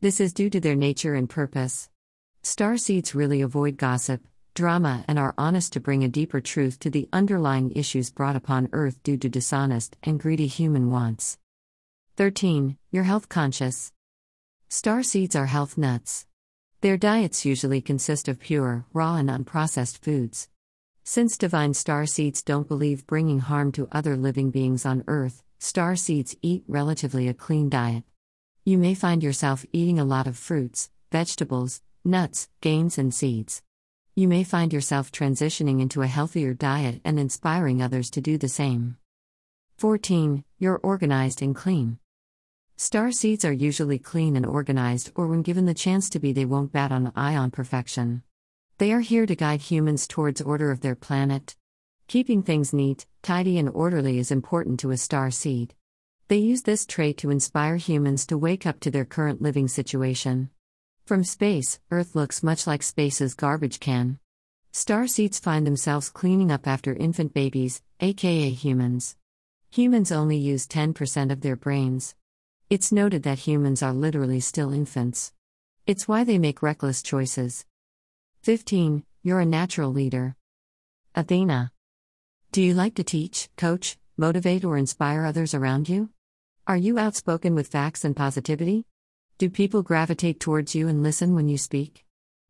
This 0.00 0.20
is 0.20 0.32
due 0.32 0.50
to 0.50 0.60
their 0.60 0.74
nature 0.74 1.14
and 1.14 1.28
purpose. 1.28 1.88
Star 2.42 2.76
seeds 2.76 3.14
really 3.14 3.40
avoid 3.40 3.76
gossip, 3.76 4.22
drama, 4.54 5.04
and 5.08 5.18
are 5.18 5.34
honest 5.36 5.72
to 5.72 5.80
bring 5.80 6.02
a 6.04 6.08
deeper 6.08 6.40
truth 6.40 6.78
to 6.80 6.90
the 6.90 7.08
underlying 7.12 7.72
issues 7.72 8.10
brought 8.10 8.36
upon 8.36 8.68
earth 8.72 9.02
due 9.02 9.16
to 9.16 9.28
dishonest 9.28 9.96
and 10.02 10.20
greedy 10.20 10.46
human 10.46 10.90
wants. 10.90 11.38
13. 12.16 12.76
You're 12.90 13.04
health 13.04 13.28
conscious. 13.28 13.92
Star 14.68 15.02
seeds 15.02 15.36
are 15.36 15.46
health 15.46 15.76
nuts. 15.76 16.26
Their 16.80 16.96
diets 16.96 17.44
usually 17.44 17.80
consist 17.80 18.28
of 18.28 18.40
pure, 18.40 18.84
raw, 18.92 19.16
and 19.16 19.28
unprocessed 19.28 19.98
foods. 19.98 20.48
Since 21.08 21.38
divine 21.38 21.72
star 21.72 22.04
seeds 22.04 22.42
don't 22.42 22.66
believe 22.66 23.06
bringing 23.06 23.38
harm 23.38 23.70
to 23.72 23.86
other 23.92 24.16
living 24.16 24.50
beings 24.50 24.84
on 24.84 25.04
earth, 25.06 25.44
star 25.60 25.94
seeds 25.94 26.34
eat 26.42 26.64
relatively 26.66 27.28
a 27.28 27.32
clean 27.32 27.68
diet. 27.68 28.02
You 28.64 28.76
may 28.76 28.96
find 28.96 29.22
yourself 29.22 29.64
eating 29.72 30.00
a 30.00 30.04
lot 30.04 30.26
of 30.26 30.36
fruits, 30.36 30.90
vegetables, 31.12 31.80
nuts, 32.04 32.48
grains, 32.60 32.98
and 32.98 33.14
seeds. 33.14 33.62
You 34.16 34.26
may 34.26 34.42
find 34.42 34.72
yourself 34.72 35.12
transitioning 35.12 35.80
into 35.80 36.02
a 36.02 36.08
healthier 36.08 36.54
diet 36.54 37.00
and 37.04 37.20
inspiring 37.20 37.80
others 37.80 38.10
to 38.10 38.20
do 38.20 38.36
the 38.36 38.48
same. 38.48 38.96
14. 39.76 40.42
You're 40.58 40.80
organized 40.82 41.40
and 41.40 41.54
clean. 41.54 42.00
Star 42.76 43.12
seeds 43.12 43.44
are 43.44 43.52
usually 43.52 44.00
clean 44.00 44.34
and 44.34 44.44
organized, 44.44 45.12
or 45.14 45.28
when 45.28 45.42
given 45.42 45.66
the 45.66 45.72
chance 45.72 46.10
to 46.10 46.18
be, 46.18 46.32
they 46.32 46.44
won't 46.44 46.72
bat 46.72 46.90
an 46.90 47.12
eye 47.14 47.36
on 47.36 47.52
perfection. 47.52 48.24
They 48.78 48.92
are 48.92 49.00
here 49.00 49.24
to 49.24 49.34
guide 49.34 49.62
humans 49.62 50.06
towards 50.06 50.42
order 50.42 50.70
of 50.70 50.82
their 50.82 50.94
planet. 50.94 51.56
Keeping 52.08 52.42
things 52.42 52.74
neat, 52.74 53.06
tidy, 53.22 53.56
and 53.56 53.70
orderly 53.70 54.18
is 54.18 54.30
important 54.30 54.78
to 54.80 54.90
a 54.90 54.98
star 54.98 55.30
seed. 55.30 55.74
They 56.28 56.36
use 56.36 56.60
this 56.60 56.84
trait 56.84 57.16
to 57.18 57.30
inspire 57.30 57.76
humans 57.76 58.26
to 58.26 58.36
wake 58.36 58.66
up 58.66 58.80
to 58.80 58.90
their 58.90 59.06
current 59.06 59.40
living 59.40 59.66
situation. 59.66 60.50
From 61.06 61.24
space, 61.24 61.80
Earth 61.90 62.14
looks 62.14 62.42
much 62.42 62.66
like 62.66 62.82
space's 62.82 63.32
garbage 63.32 63.80
can. 63.80 64.18
Star 64.72 65.06
seeds 65.06 65.38
find 65.38 65.66
themselves 65.66 66.10
cleaning 66.10 66.52
up 66.52 66.66
after 66.66 66.92
infant 66.92 67.32
babies, 67.32 67.80
aka 68.00 68.50
humans. 68.50 69.16
Humans 69.70 70.12
only 70.12 70.36
use 70.36 70.66
10% 70.66 71.32
of 71.32 71.40
their 71.40 71.56
brains. 71.56 72.14
It's 72.68 72.92
noted 72.92 73.22
that 73.22 73.38
humans 73.38 73.82
are 73.82 73.94
literally 73.94 74.40
still 74.40 74.70
infants. 74.70 75.32
It's 75.86 76.06
why 76.06 76.24
they 76.24 76.38
make 76.38 76.60
reckless 76.60 77.02
choices. 77.02 77.64
15. 78.46 79.02
You're 79.24 79.40
a 79.40 79.44
natural 79.44 79.90
leader. 79.90 80.36
Athena. 81.16 81.72
Do 82.52 82.62
you 82.62 82.74
like 82.74 82.94
to 82.94 83.02
teach, 83.02 83.48
coach, 83.56 83.98
motivate, 84.16 84.64
or 84.64 84.76
inspire 84.76 85.24
others 85.24 85.52
around 85.52 85.88
you? 85.88 86.10
Are 86.64 86.76
you 86.76 86.96
outspoken 86.96 87.56
with 87.56 87.66
facts 87.66 88.04
and 88.04 88.14
positivity? 88.14 88.84
Do 89.38 89.50
people 89.50 89.82
gravitate 89.82 90.38
towards 90.38 90.76
you 90.76 90.86
and 90.86 91.02
listen 91.02 91.34
when 91.34 91.48
you 91.48 91.58
speak? 91.58 92.04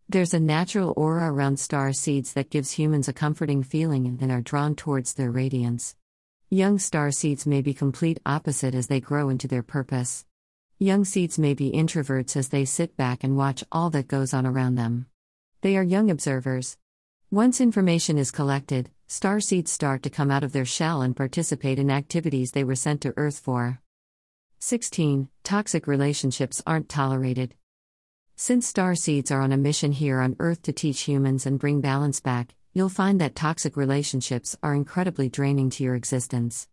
There's 0.07 0.35
a 0.35 0.39
natural 0.39 0.93
aura 0.99 1.33
around 1.33 1.59
star 1.59 1.95
seeds 1.95 2.35
that 2.35 2.51
gives 2.51 2.73
humans 2.73 3.09
a 3.09 3.15
comforting 3.15 3.63
feeling 3.63 4.19
and 4.21 4.31
are 4.31 4.43
drawn 4.43 4.75
towards 4.75 5.15
their 5.15 5.31
radiance. 5.31 5.97
Young 6.51 6.79
star 6.79 7.11
seeds 7.11 7.47
may 7.47 7.63
be 7.63 7.73
complete 7.73 8.21
opposite 8.27 8.75
as 8.75 8.89
they 8.89 9.01
grow 9.01 9.31
into 9.31 9.49
their 9.49 9.63
purpose. 9.63 10.27
Young 10.79 11.07
seeds 11.07 11.39
may 11.39 11.55
be 11.55 11.73
introverts 11.73 12.37
as 12.37 12.51
they 12.51 12.67
sit 12.67 12.99
back 12.99 13.25
and 13.25 13.35
watch 13.35 13.65
all 13.73 13.89
that 13.89 14.09
goes 14.09 14.35
on 14.35 14.45
around 14.45 14.75
them. 14.75 15.07
They 15.63 15.77
are 15.77 15.83
young 15.83 16.11
observers. 16.11 16.77
Once 17.31 17.61
information 17.61 18.19
is 18.19 18.31
collected, 18.31 18.91
star 19.07 19.41
seeds 19.41 19.73
start 19.73 20.03
to 20.03 20.11
come 20.11 20.31
out 20.31 20.45
of 20.45 20.53
their 20.53 20.65
shell 20.65 21.03
and 21.03 21.17
participate 21.17 21.79
in 21.79 21.91
activities 21.91 22.53
they 22.53 22.65
were 22.65 22.75
sent 22.75 23.01
to 23.01 23.15
Earth 23.17 23.39
for. 23.39 23.81
16. 24.59 25.29
Toxic 25.45 25.87
relationships 25.87 26.63
aren't 26.67 26.89
tolerated. 26.89 27.55
Since 28.37 28.67
star 28.67 28.95
seeds 28.95 29.31
are 29.31 29.41
on 29.41 29.53
a 29.53 29.57
mission 29.57 29.93
here 29.93 30.21
on 30.21 30.37
Earth 30.39 30.61
to 30.63 30.73
teach 30.73 31.01
humans 31.01 31.47
and 31.47 31.59
bring 31.59 31.81
balance 31.81 32.21
back, 32.21 32.55
you'll 32.75 32.91
find 32.91 33.19
that 33.21 33.35
toxic 33.35 33.77
relationships 33.77 34.57
are 34.63 34.75
incredibly 34.75 35.31
draining 35.31 35.71
to 35.71 35.85
your 35.85 35.95
existence. 35.95 36.69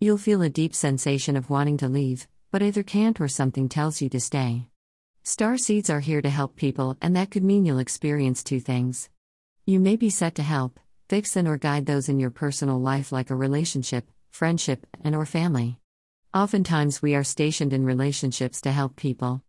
You'll 0.00 0.18
feel 0.18 0.42
a 0.42 0.48
deep 0.48 0.74
sensation 0.74 1.36
of 1.36 1.50
wanting 1.50 1.76
to 1.78 1.88
leave, 1.88 2.26
but 2.50 2.62
either 2.62 2.82
can't 2.82 3.20
or 3.20 3.28
something 3.28 3.68
tells 3.68 4.02
you 4.02 4.08
to 4.08 4.20
stay. 4.20 4.66
Star 5.26 5.56
seeds 5.56 5.88
are 5.88 6.00
here 6.00 6.20
to 6.20 6.28
help 6.28 6.54
people, 6.54 6.98
and 7.00 7.16
that 7.16 7.30
could 7.30 7.42
mean 7.42 7.64
you'll 7.64 7.78
experience 7.78 8.44
two 8.44 8.60
things. 8.60 9.08
You 9.64 9.80
may 9.80 9.96
be 9.96 10.10
set 10.10 10.34
to 10.34 10.42
help, 10.42 10.78
fix 11.08 11.34
and 11.34 11.48
or 11.48 11.56
guide 11.56 11.86
those 11.86 12.10
in 12.10 12.20
your 12.20 12.30
personal 12.30 12.78
life 12.78 13.10
like 13.10 13.30
a 13.30 13.34
relationship, 13.34 14.10
friendship, 14.30 14.86
and 15.02 15.16
or 15.16 15.24
family. 15.24 15.80
Oftentimes 16.34 17.00
we 17.00 17.14
are 17.14 17.24
stationed 17.24 17.72
in 17.72 17.86
relationships 17.86 18.60
to 18.60 18.70
help 18.70 18.96
people. 18.96 19.42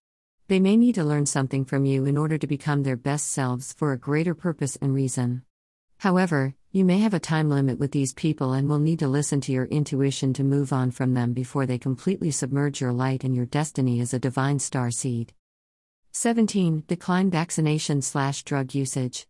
They 0.48 0.62
may 0.62 0.78
need 0.78 0.96
to 0.96 1.04
learn 1.04 1.26
something 1.26 1.66
from 1.66 1.86
you 1.86 2.06
in 2.06 2.18
order 2.18 2.38
to 2.38 2.48
become 2.48 2.84
their 2.84 2.96
best 2.96 3.28
selves 3.28 3.74
for 3.74 3.92
a 3.92 3.98
greater 3.98 4.34
purpose 4.34 4.78
and 4.78 4.94
reason. 4.94 5.42
However, 5.98 6.56
you 6.72 6.86
may 6.86 7.00
have 7.00 7.14
a 7.14 7.20
time 7.20 7.50
limit 7.50 7.80
with 7.80 7.92
these 7.92 8.14
people 8.14 8.54
and 8.54 8.70
will 8.70 8.80
need 8.80 9.00
to 9.00 9.10
listen 9.10 9.42
to 9.42 9.52
your 9.52 9.66
intuition 9.66 10.32
to 10.36 10.44
move 10.46 10.72
on 10.72 10.92
from 10.92 11.16
them 11.16 11.34
before 11.34 11.66
they 11.66 11.78
completely 11.78 12.32
submerge 12.32 12.80
your 12.80 12.94
light 12.94 13.26
and 13.26 13.36
your 13.36 13.46
destiny 13.46 14.00
as 14.00 14.14
a 14.14 14.20
divine 14.20 14.60
star 14.60 14.90
seed. 14.90 15.34
17. 16.18 16.86
Decline 16.88 17.30
vaccination 17.30 18.02
slash 18.02 18.44
drug 18.44 18.74
usage. 18.74 19.28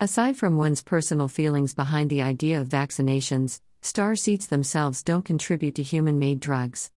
Aside 0.00 0.36
from 0.36 0.56
one's 0.56 0.82
personal 0.82 1.28
feelings 1.28 1.72
behind 1.72 2.10
the 2.10 2.20
idea 2.20 2.60
of 2.60 2.68
vaccinations, 2.68 3.60
star 3.80 4.16
seeds 4.16 4.48
themselves 4.48 5.04
don't 5.04 5.24
contribute 5.24 5.76
to 5.76 5.84
human 5.84 6.18
made 6.18 6.40
drugs. 6.40 6.90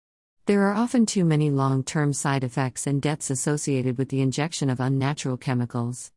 There 0.48 0.64
are 0.64 0.74
often 0.74 1.06
too 1.06 1.26
many 1.26 1.52
long 1.52 1.84
term 1.84 2.12
side 2.12 2.44
effects 2.44 2.88
and 2.88 3.00
deaths 3.00 3.30
associated 3.30 4.00
with 4.00 4.10
the 4.10 4.20
injection 4.20 4.68
of 4.68 4.80
unnatural 4.80 5.38
chemicals. 5.38 6.12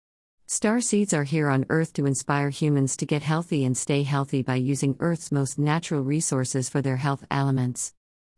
Star 0.47 0.81
seeds 0.81 1.13
are 1.13 1.25
here 1.25 1.51
on 1.51 1.67
Earth 1.69 1.93
to 1.93 2.07
inspire 2.07 2.49
humans 2.49 2.97
to 2.97 3.05
get 3.05 3.21
healthy 3.21 3.67
and 3.67 3.77
stay 3.77 4.05
healthy 4.05 4.41
by 4.41 4.55
using 4.55 4.97
Earth's 5.01 5.31
most 5.31 5.59
natural 5.59 6.01
resources 6.01 6.71
for 6.71 6.81
their 6.81 6.97
health 6.97 7.27
elements. 7.31 7.93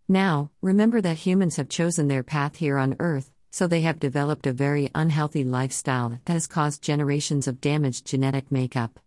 Now, 0.09 0.51
remember 0.61 1.01
that 1.01 1.19
humans 1.19 1.55
have 1.59 1.69
chosen 1.69 2.09
their 2.09 2.25
path 2.25 2.57
here 2.57 2.77
on 2.77 2.97
Earth, 2.99 3.31
so 3.51 3.67
they 3.67 3.81
have 3.81 3.99
developed 3.99 4.47
a 4.47 4.53
very 4.53 4.91
unhealthy 4.95 5.45
lifestyle 5.45 6.19
that 6.25 6.33
has 6.33 6.47
caused 6.47 6.83
generations 6.83 7.49
of 7.49 7.61
damaged 7.61 8.07
genetic 8.07 8.51
makeup. 8.53 9.01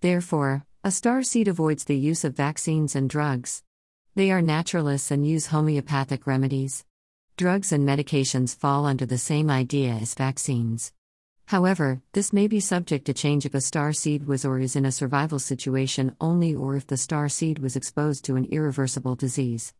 Therefore, 0.00 0.64
a 0.84 0.90
star 0.90 1.22
seed 1.22 1.48
avoids 1.48 1.84
the 1.84 1.96
use 1.96 2.24
of 2.24 2.36
vaccines 2.36 2.96
and 2.96 3.08
drugs. 3.08 3.62
They 4.14 4.30
are 4.30 4.42
naturalists 4.42 5.10
and 5.10 5.26
use 5.26 5.46
homeopathic 5.46 6.26
remedies. 6.26 6.84
Drugs 7.36 7.72
and 7.72 7.88
medications 7.88 8.56
fall 8.56 8.84
under 8.84 9.06
the 9.06 9.18
same 9.18 9.48
idea 9.48 9.92
as 9.92 10.14
vaccines. 10.14 10.92
However, 11.46 12.02
this 12.12 12.32
may 12.32 12.46
be 12.46 12.60
subject 12.60 13.04
to 13.06 13.14
change 13.14 13.46
if 13.46 13.54
a 13.54 13.60
star 13.60 13.92
seed 13.92 14.26
was 14.26 14.44
or 14.44 14.58
is 14.58 14.74
in 14.74 14.84
a 14.84 14.92
survival 14.92 15.38
situation 15.38 16.16
only 16.20 16.54
or 16.54 16.76
if 16.76 16.86
the 16.86 16.96
star 16.96 17.28
seed 17.28 17.58
was 17.58 17.76
exposed 17.76 18.24
to 18.24 18.36
an 18.36 18.46
irreversible 18.46 19.14
disease. 19.14 19.74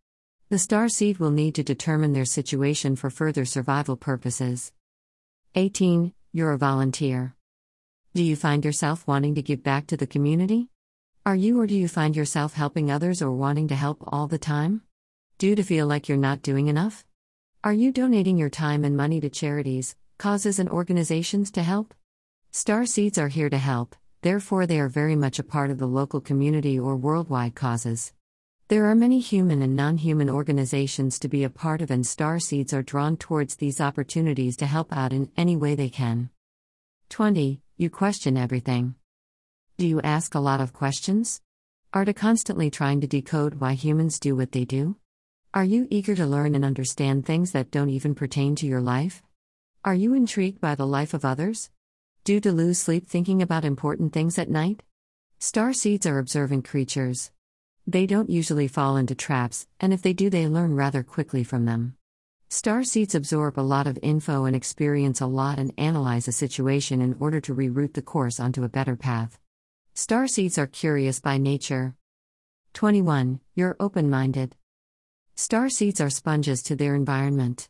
The 0.53 0.59
star 0.59 0.91
seed 0.91 1.17
will 1.17 1.31
need 1.31 1.55
to 1.55 1.63
determine 1.63 2.13
their 2.13 2.27
situation 2.27 2.95
for 2.95 3.09
further 3.09 3.47
survival 3.47 3.97
purposes. 3.97 4.71
18. 5.55 6.13
You're 6.31 6.53
a 6.53 6.59
volunteer. 6.59 7.35
Do 8.13 8.23
you 8.23 8.37
find 8.37 8.63
yourself 8.63 9.07
wanting 9.07 9.35
to 9.37 9.41
give 9.41 9.63
back 9.63 9.87
to 9.87 9.97
the 9.97 10.07
community? 10.07 10.69
Are 11.25 11.35
you 11.35 11.59
or 11.59 11.67
do 11.67 11.75
you 11.75 11.89
find 11.89 12.15
yourself 12.15 12.53
helping 12.53 12.91
others 12.91 13.23
or 13.23 13.33
wanting 13.33 13.69
to 13.69 13.75
help 13.75 14.05
all 14.07 14.27
the 14.27 14.37
time? 14.37 14.83
Do 15.39 15.47
you 15.47 15.57
feel 15.57 15.87
like 15.87 16.07
you're 16.07 16.19
not 16.19 16.43
doing 16.43 16.69
enough? 16.69 17.03
Are 17.65 17.73
you 17.73 17.91
donating 17.91 18.37
your 18.37 18.51
time 18.51 18.85
and 18.85 18.95
money 18.95 19.23
to 19.23 19.31
charities, 19.31 19.97
causes, 20.19 20.59
and 20.59 20.69
organizations 20.69 21.51
to 21.53 21.63
help? 21.63 21.95
Star 22.51 22.85
Seeds 22.85 23.17
are 23.17 23.29
here 23.29 23.49
to 23.49 23.57
help, 23.57 23.97
therefore, 24.21 24.67
they 24.67 24.81
are 24.81 24.91
very 24.91 25.17
much 25.17 25.39
a 25.39 25.45
part 25.45 25.71
of 25.71 25.79
the 25.79 25.89
local 25.89 26.21
community 26.21 26.79
or 26.79 26.95
worldwide 26.95 27.55
causes. 27.55 28.13
There 28.73 28.87
are 28.87 28.95
many 28.95 29.21
human 29.21 29.61
and 29.61 29.77
non 29.77 29.99
human 29.99 30.31
organizations 30.31 31.19
to 31.19 31.29
be 31.29 31.45
a 31.45 31.51
part 31.51 31.83
of, 31.83 31.91
and 31.91 32.07
Star 32.07 32.39
Seeds 32.39 32.73
are 32.73 32.83
drawn 32.83 33.19
towards 33.19 33.57
these 33.57 33.83
opportunities 33.83 34.57
to 34.57 34.65
help 34.65 34.97
out 34.97 35.13
in 35.13 35.31
any 35.37 35.57
way 35.57 35.75
they 35.75 35.91
can. 35.91 36.31
20. 37.11 37.61
You 37.77 37.91
question 37.91 38.39
everything. 38.39 38.95
Do 39.77 39.87
you 39.87 40.01
ask 40.01 40.35
a 40.35 40.41
lot 40.41 40.63
of 40.63 40.73
questions? 40.73 41.43
Are 41.93 42.05
you 42.05 42.15
constantly 42.15 42.71
trying 42.71 43.03
to 43.03 43.07
decode 43.07 43.57
why 43.57 43.75
humans 43.75 44.19
do 44.19 44.35
what 44.35 44.53
they 44.53 44.65
do? 44.65 44.97
Are 45.53 45.65
you 45.65 45.87
eager 45.91 46.15
to 46.15 46.25
learn 46.25 46.55
and 46.55 46.65
understand 46.65 47.27
things 47.27 47.53
that 47.53 47.71
don't 47.71 47.91
even 47.91 48.15
pertain 48.15 48.57
to 48.57 48.67
your 48.67 48.81
life? 48.81 49.23
Are 49.85 49.95
you 49.95 50.15
intrigued 50.15 50.63
by 50.63 50.77
the 50.77 50.87
life 50.87 51.13
of 51.13 51.27
others? 51.27 51.69
Do 52.25 52.33
you 52.33 52.41
lose 52.41 52.79
sleep 52.79 53.07
thinking 53.07 53.43
about 53.43 53.67
important 53.67 54.15
things 54.15 54.39
at 54.39 54.49
night? 54.49 54.83
Star 55.41 55.75
seeds 55.75 56.07
are 56.07 56.19
observant 56.19 56.65
creatures. 56.65 57.33
They 57.87 58.07
don't 58.07 58.31
usually 58.31 58.69
fall 58.69 58.97
into 58.97 59.15
traps, 59.15 59.67
and 59.81 59.93
if 59.93 60.03
they 60.03 60.13
do, 60.13 60.31
they 60.31 60.47
learn 60.47 60.75
rather 60.75 61.03
quickly 61.03 61.43
from 61.43 61.65
them. 61.65 61.97
Star 62.49 62.85
seeds 62.85 63.15
absorb 63.15 63.59
a 63.59 63.63
lot 63.63 63.87
of 63.87 63.99
info 64.03 64.45
and 64.45 64.55
experience 64.55 65.21
a 65.21 65.27
lot 65.27 65.59
and 65.59 65.73
analyze 65.79 66.29
a 66.29 66.33
situation 66.33 67.01
in 67.01 67.17
order 67.19 67.41
to 67.41 67.55
reroute 67.55 67.95
the 67.95 68.03
course 68.03 68.39
onto 68.39 68.63
a 68.63 68.69
better 68.69 68.95
path. 68.95 69.39
Starseeds 69.95 70.59
are 70.59 70.67
curious 70.67 71.19
by 71.19 71.39
nature. 71.39 71.97
21. 72.75 73.41
You're 73.55 73.77
open 73.81 74.09
minded. 74.09 74.55
Starseeds 75.37 76.01
are 76.01 76.11
sponges 76.11 76.63
to 76.63 76.77
their 76.77 76.95
environment. 76.95 77.69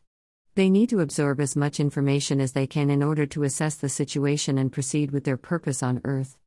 They 0.55 0.69
need 0.69 0.89
to 0.89 0.99
absorb 0.99 1.39
as 1.39 1.55
much 1.55 1.79
information 1.79 2.39
as 2.39 2.51
they 2.51 2.67
can 2.67 2.89
in 2.89 3.01
order 3.01 3.25
to 3.25 3.43
assess 3.43 3.75
the 3.75 3.89
situation 3.89 4.57
and 4.57 4.71
proceed 4.71 5.11
with 5.11 5.23
their 5.23 5.37
purpose 5.37 5.81
on 5.81 6.01
Earth. 6.03 6.37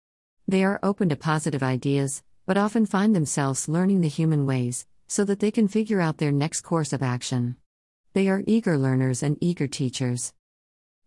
They 0.46 0.62
are 0.62 0.78
open 0.82 1.08
to 1.08 1.16
positive 1.16 1.62
ideas, 1.62 2.22
but 2.46 2.56
often 2.56 2.86
find 2.86 3.14
themselves 3.14 3.68
learning 3.68 4.00
the 4.00 4.08
human 4.08 4.46
ways, 4.46 4.86
so 5.08 5.24
that 5.24 5.40
they 5.40 5.50
can 5.50 5.68
figure 5.68 6.00
out 6.00 6.18
their 6.18 6.32
next 6.32 6.62
course 6.62 6.92
of 6.92 7.02
action. 7.02 7.56
They 8.12 8.28
are 8.28 8.44
eager 8.46 8.78
learners 8.78 9.22
and 9.22 9.36
eager 9.40 9.66
teachers. 9.66 10.32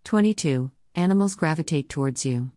22. 0.03 0.69
Animals 0.95 1.35
gravitate 1.35 1.89
towards 1.89 2.25
you. 2.25 2.51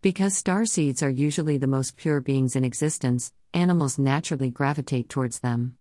Because 0.00 0.36
star 0.36 0.64
seeds 0.64 1.02
are 1.02 1.10
usually 1.10 1.58
the 1.58 1.66
most 1.66 1.96
pure 1.96 2.20
beings 2.20 2.56
in 2.56 2.64
existence, 2.64 3.32
animals 3.52 3.98
naturally 3.98 4.50
gravitate 4.50 5.08
towards 5.08 5.40
them. 5.40 5.76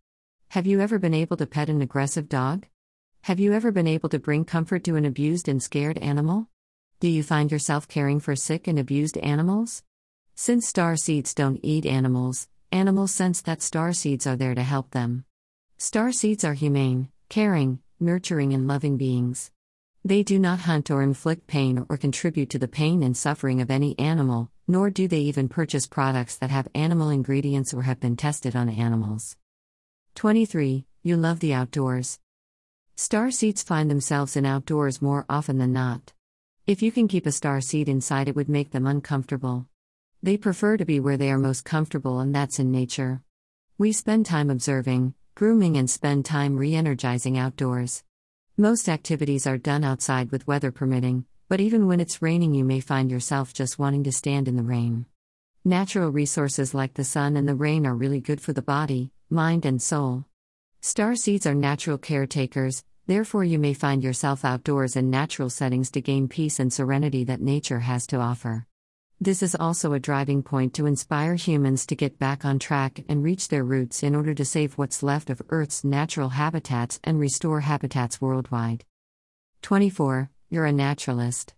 Have 0.50 0.68
you 0.68 0.82
ever 0.82 1.00
been 1.00 1.14
able 1.14 1.38
to 1.38 1.46
pet 1.46 1.70
an 1.70 1.82
aggressive 1.82 2.28
dog? 2.28 2.66
Have 3.22 3.40
you 3.40 3.54
ever 3.54 3.72
been 3.72 3.88
able 3.88 4.10
to 4.10 4.20
bring 4.20 4.44
comfort 4.46 4.84
to 4.86 4.96
an 4.96 5.06
abused 5.06 5.48
and 5.48 5.62
scared 5.62 5.98
animal? 6.00 6.48
Do 7.00 7.08
you 7.08 7.24
find 7.24 7.52
yourself 7.52 7.88
caring 7.88 8.20
for 8.20 8.36
sick 8.36 8.68
and 8.68 8.80
abused 8.80 9.18
animals? 9.18 9.84
Since 10.40 10.68
star 10.68 10.98
seeds 10.98 11.34
don't 11.34 11.60
eat 11.64 11.84
animals, 11.84 12.48
animals 12.72 13.12
sense 13.12 13.42
that 13.42 13.64
star 13.64 13.92
seeds 13.92 14.28
are 14.28 14.36
there 14.36 14.54
to 14.54 14.62
help 14.62 14.92
them. 14.92 15.26
Star 15.80 16.12
seeds 16.12 16.44
are 16.44 16.54
humane, 16.54 17.10
caring, 17.28 17.80
nurturing, 18.00 18.54
and 18.54 18.68
loving 18.68 18.98
beings. 18.98 19.50
They 20.06 20.22
do 20.22 20.38
not 20.38 20.60
hunt 20.60 20.92
or 20.92 21.02
inflict 21.02 21.48
pain 21.48 21.84
or 21.90 21.98
contribute 21.98 22.52
to 22.52 22.60
the 22.60 22.68
pain 22.68 23.02
and 23.02 23.18
suffering 23.18 23.62
of 23.62 23.72
any 23.72 23.98
animal, 23.98 24.52
nor 24.68 24.92
do 24.92 25.08
they 25.08 25.22
even 25.22 25.50
purchase 25.50 25.88
products 25.88 26.36
that 26.36 26.52
have 26.52 26.68
animal 26.76 27.10
ingredients 27.10 27.74
or 27.74 27.82
have 27.82 28.00
been 28.00 28.16
tested 28.16 28.56
on 28.56 28.70
animals. 28.70 29.38
23. 30.14 30.86
You 31.02 31.18
love 31.18 31.40
the 31.40 31.56
outdoors. 31.56 32.20
Star 32.96 33.32
seeds 33.32 33.64
find 33.64 33.90
themselves 33.90 34.38
in 34.38 34.46
outdoors 34.46 35.02
more 35.02 35.26
often 35.28 35.58
than 35.58 35.74
not. 35.74 36.14
If 36.68 36.84
you 36.84 36.92
can 36.92 37.08
keep 37.08 37.26
a 37.26 37.32
star 37.32 37.60
seed 37.60 37.90
inside, 37.90 38.28
it 38.28 38.36
would 38.36 38.50
make 38.50 38.70
them 38.70 38.86
uncomfortable. 38.86 39.66
They 40.24 40.36
prefer 40.36 40.78
to 40.78 40.86
be 40.86 41.00
where 41.00 41.18
they 41.18 41.32
are 41.32 41.38
most 41.38 41.64
comfortable, 41.64 42.20
and 42.20 42.34
that's 42.34 42.60
in 42.60 42.72
nature. 42.72 43.22
We 43.78 43.92
spend 43.92 44.26
time 44.26 44.50
observing, 44.50 45.14
grooming, 45.36 45.78
and 45.78 45.88
spend 45.88 46.26
time 46.26 46.58
re 46.58 46.74
energizing 46.74 47.38
outdoors. 47.38 48.04
Most 48.58 48.90
activities 48.90 49.46
are 49.46 49.60
done 49.60 49.84
outside 49.84 50.32
with 50.32 50.48
weather 50.48 50.72
permitting, 50.72 51.26
but 51.48 51.62
even 51.62 51.86
when 51.86 52.00
it's 52.00 52.24
raining, 52.24 52.56
you 52.56 52.66
may 52.66 52.80
find 52.80 53.12
yourself 53.12 53.54
just 53.54 53.78
wanting 53.78 54.04
to 54.06 54.12
stand 54.12 54.48
in 54.48 54.56
the 54.56 54.64
rain. 54.64 55.06
Natural 55.64 56.10
resources 56.10 56.74
like 56.74 56.96
the 56.96 57.04
sun 57.04 57.38
and 57.38 57.48
the 57.48 57.54
rain 57.54 57.86
are 57.86 57.94
really 57.94 58.20
good 58.20 58.42
for 58.42 58.54
the 58.54 58.62
body, 58.64 59.12
mind, 59.30 59.66
and 59.66 59.80
soul. 59.80 60.26
Star 60.82 61.16
seeds 61.16 61.46
are 61.46 61.54
natural 61.54 62.00
caretakers, 62.00 62.84
therefore, 63.06 63.44
you 63.44 63.60
may 63.60 63.76
find 63.76 64.04
yourself 64.04 64.44
outdoors 64.44 64.96
in 64.96 65.12
natural 65.12 65.52
settings 65.52 65.92
to 65.92 66.02
gain 66.02 66.28
peace 66.28 66.60
and 66.60 66.74
serenity 66.74 67.24
that 67.26 67.42
nature 67.42 67.82
has 67.82 68.08
to 68.08 68.18
offer. 68.18 68.66
This 69.20 69.42
is 69.42 69.56
also 69.60 69.94
a 69.94 70.00
driving 70.00 70.44
point 70.44 70.76
to 70.76 70.86
inspire 70.86 71.34
humans 71.34 71.88
to 71.88 71.96
get 71.96 72.20
back 72.20 72.46
on 72.46 72.60
track 72.60 73.04
and 73.10 73.24
reach 73.24 73.48
their 73.48 73.64
roots 73.64 74.04
in 74.04 74.14
order 74.14 74.36
to 74.36 74.46
save 74.46 74.78
what's 74.78 75.02
left 75.02 75.32
of 75.32 75.42
Earth's 75.50 75.84
natural 75.84 76.30
habitats 76.30 77.00
and 77.04 77.20
restore 77.20 77.62
habitats 77.62 78.22
worldwide. 78.22 78.86
24. 79.64 80.30
You're 80.52 80.68
a 80.68 80.72
naturalist. 80.72 81.56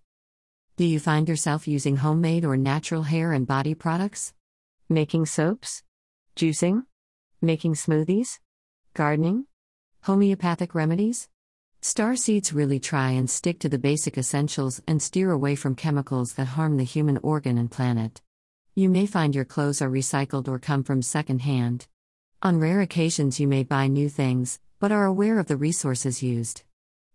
Do 0.77 0.85
you 0.85 1.01
find 1.01 1.27
yourself 1.27 1.67
using 1.67 1.97
homemade 1.97 2.45
or 2.45 2.55
natural 2.55 3.03
hair 3.03 3.33
and 3.33 3.45
body 3.45 3.73
products? 3.73 4.33
Making 4.87 5.25
soaps? 5.25 5.83
Juicing? 6.37 6.85
Making 7.41 7.73
smoothies? 7.73 8.39
Gardening? 8.93 9.47
Homeopathic 10.03 10.73
remedies? 10.73 11.27
Star 11.81 12.17
seeds 12.17 12.51
really 12.51 12.77
try 12.77 13.11
and 13.11 13.29
stick 13.29 13.57
to 13.59 13.69
the 13.69 13.79
basic 13.79 14.17
essentials 14.17 14.81
and 14.85 15.01
steer 15.01 15.31
away 15.31 15.55
from 15.55 15.75
chemicals 15.75 16.33
that 16.33 16.47
harm 16.47 16.75
the 16.75 16.83
human 16.83 17.17
organ 17.23 17.57
and 17.57 17.71
planet. 17.71 18.21
You 18.75 18.89
may 18.89 19.05
find 19.05 19.33
your 19.33 19.45
clothes 19.45 19.81
are 19.81 19.89
recycled 19.89 20.49
or 20.49 20.59
come 20.59 20.83
from 20.83 21.01
second 21.01 21.39
hand. 21.39 21.87
On 22.41 22.59
rare 22.59 22.81
occasions, 22.81 23.39
you 23.39 23.47
may 23.47 23.63
buy 23.63 23.87
new 23.87 24.09
things, 24.09 24.59
but 24.79 24.91
are 24.91 25.05
aware 25.05 25.39
of 25.39 25.47
the 25.47 25.55
resources 25.55 26.21
used. 26.21 26.63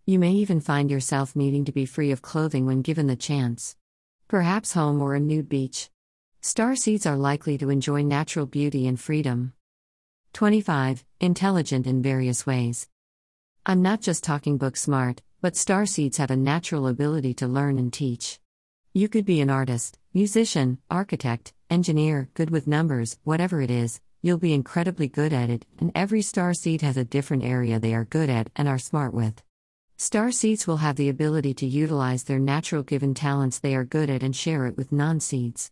You 0.07 0.19
may 0.19 0.33
even 0.33 0.61
find 0.61 0.91
yourself 0.91 1.37
needing 1.37 1.67
to 1.67 1.73
be 1.73 1.85
free 1.85 2.11
of 2.11 2.23
clothing 2.23 2.65
when 2.65 2.81
given 2.81 3.07
the 3.07 3.17
chance. 3.17 3.77
Perhaps 4.29 4.73
home 4.73 5.03
or 5.03 5.15
a 5.15 5.21
nude 5.21 5.51
beach. 5.51 5.91
Star 6.41 6.75
seeds 6.75 7.05
are 7.05 7.17
likely 7.17 7.59
to 7.59 7.69
enjoy 7.69 8.03
natural 8.03 8.47
beauty 8.47 8.87
and 8.87 8.99
freedom. 8.99 9.53
25. 10.33 11.05
Intelligent 11.21 11.87
in 11.87 12.01
various 12.01 12.47
ways. 12.47 12.89
I'm 13.67 13.81
not 13.81 14.03
just 14.03 14.23
talking 14.23 14.59
book 14.59 14.77
smart, 14.77 15.23
but 15.41 15.57
star 15.57 15.87
seeds 15.87 16.19
have 16.19 16.31
a 16.31 16.37
natural 16.37 16.87
ability 16.87 17.33
to 17.35 17.47
learn 17.47 17.79
and 17.79 17.91
teach. 17.91 18.39
You 18.93 19.09
could 19.09 19.25
be 19.25 19.41
an 19.41 19.49
artist, 19.49 19.99
musician, 20.13 20.77
architect, 20.91 21.55
engineer, 21.71 22.29
good 22.35 22.51
with 22.51 22.67
numbers, 22.67 23.19
whatever 23.25 23.63
it 23.63 23.71
is, 23.71 24.03
you'll 24.21 24.37
be 24.37 24.53
incredibly 24.53 25.09
good 25.09 25.33
at 25.33 25.49
it, 25.49 25.65
and 25.79 25.91
every 25.95 26.21
star 26.21 26.53
seed 26.53 26.83
has 26.83 26.99
a 26.99 27.07
different 27.07 27.43
area 27.43 27.81
they 27.81 27.95
are 27.95 28.05
good 28.05 28.29
at 28.29 28.51
and 28.55 28.69
are 28.69 28.79
smart 28.79 29.15
with. 29.15 29.43
Star 29.97 30.31
seeds 30.31 30.67
will 30.67 30.77
have 30.77 30.97
the 30.97 31.09
ability 31.09 31.55
to 31.55 31.67
utilize 31.67 32.25
their 32.25 32.39
natural 32.39 32.83
given 32.83 33.15
talents 33.15 33.61
they 33.61 33.75
are 33.75 33.85
good 33.87 34.11
at 34.11 34.23
and 34.23 34.37
share 34.37 34.67
it 34.67 34.77
with 34.77 34.93
non 34.93 35.21
seeds. 35.21 35.71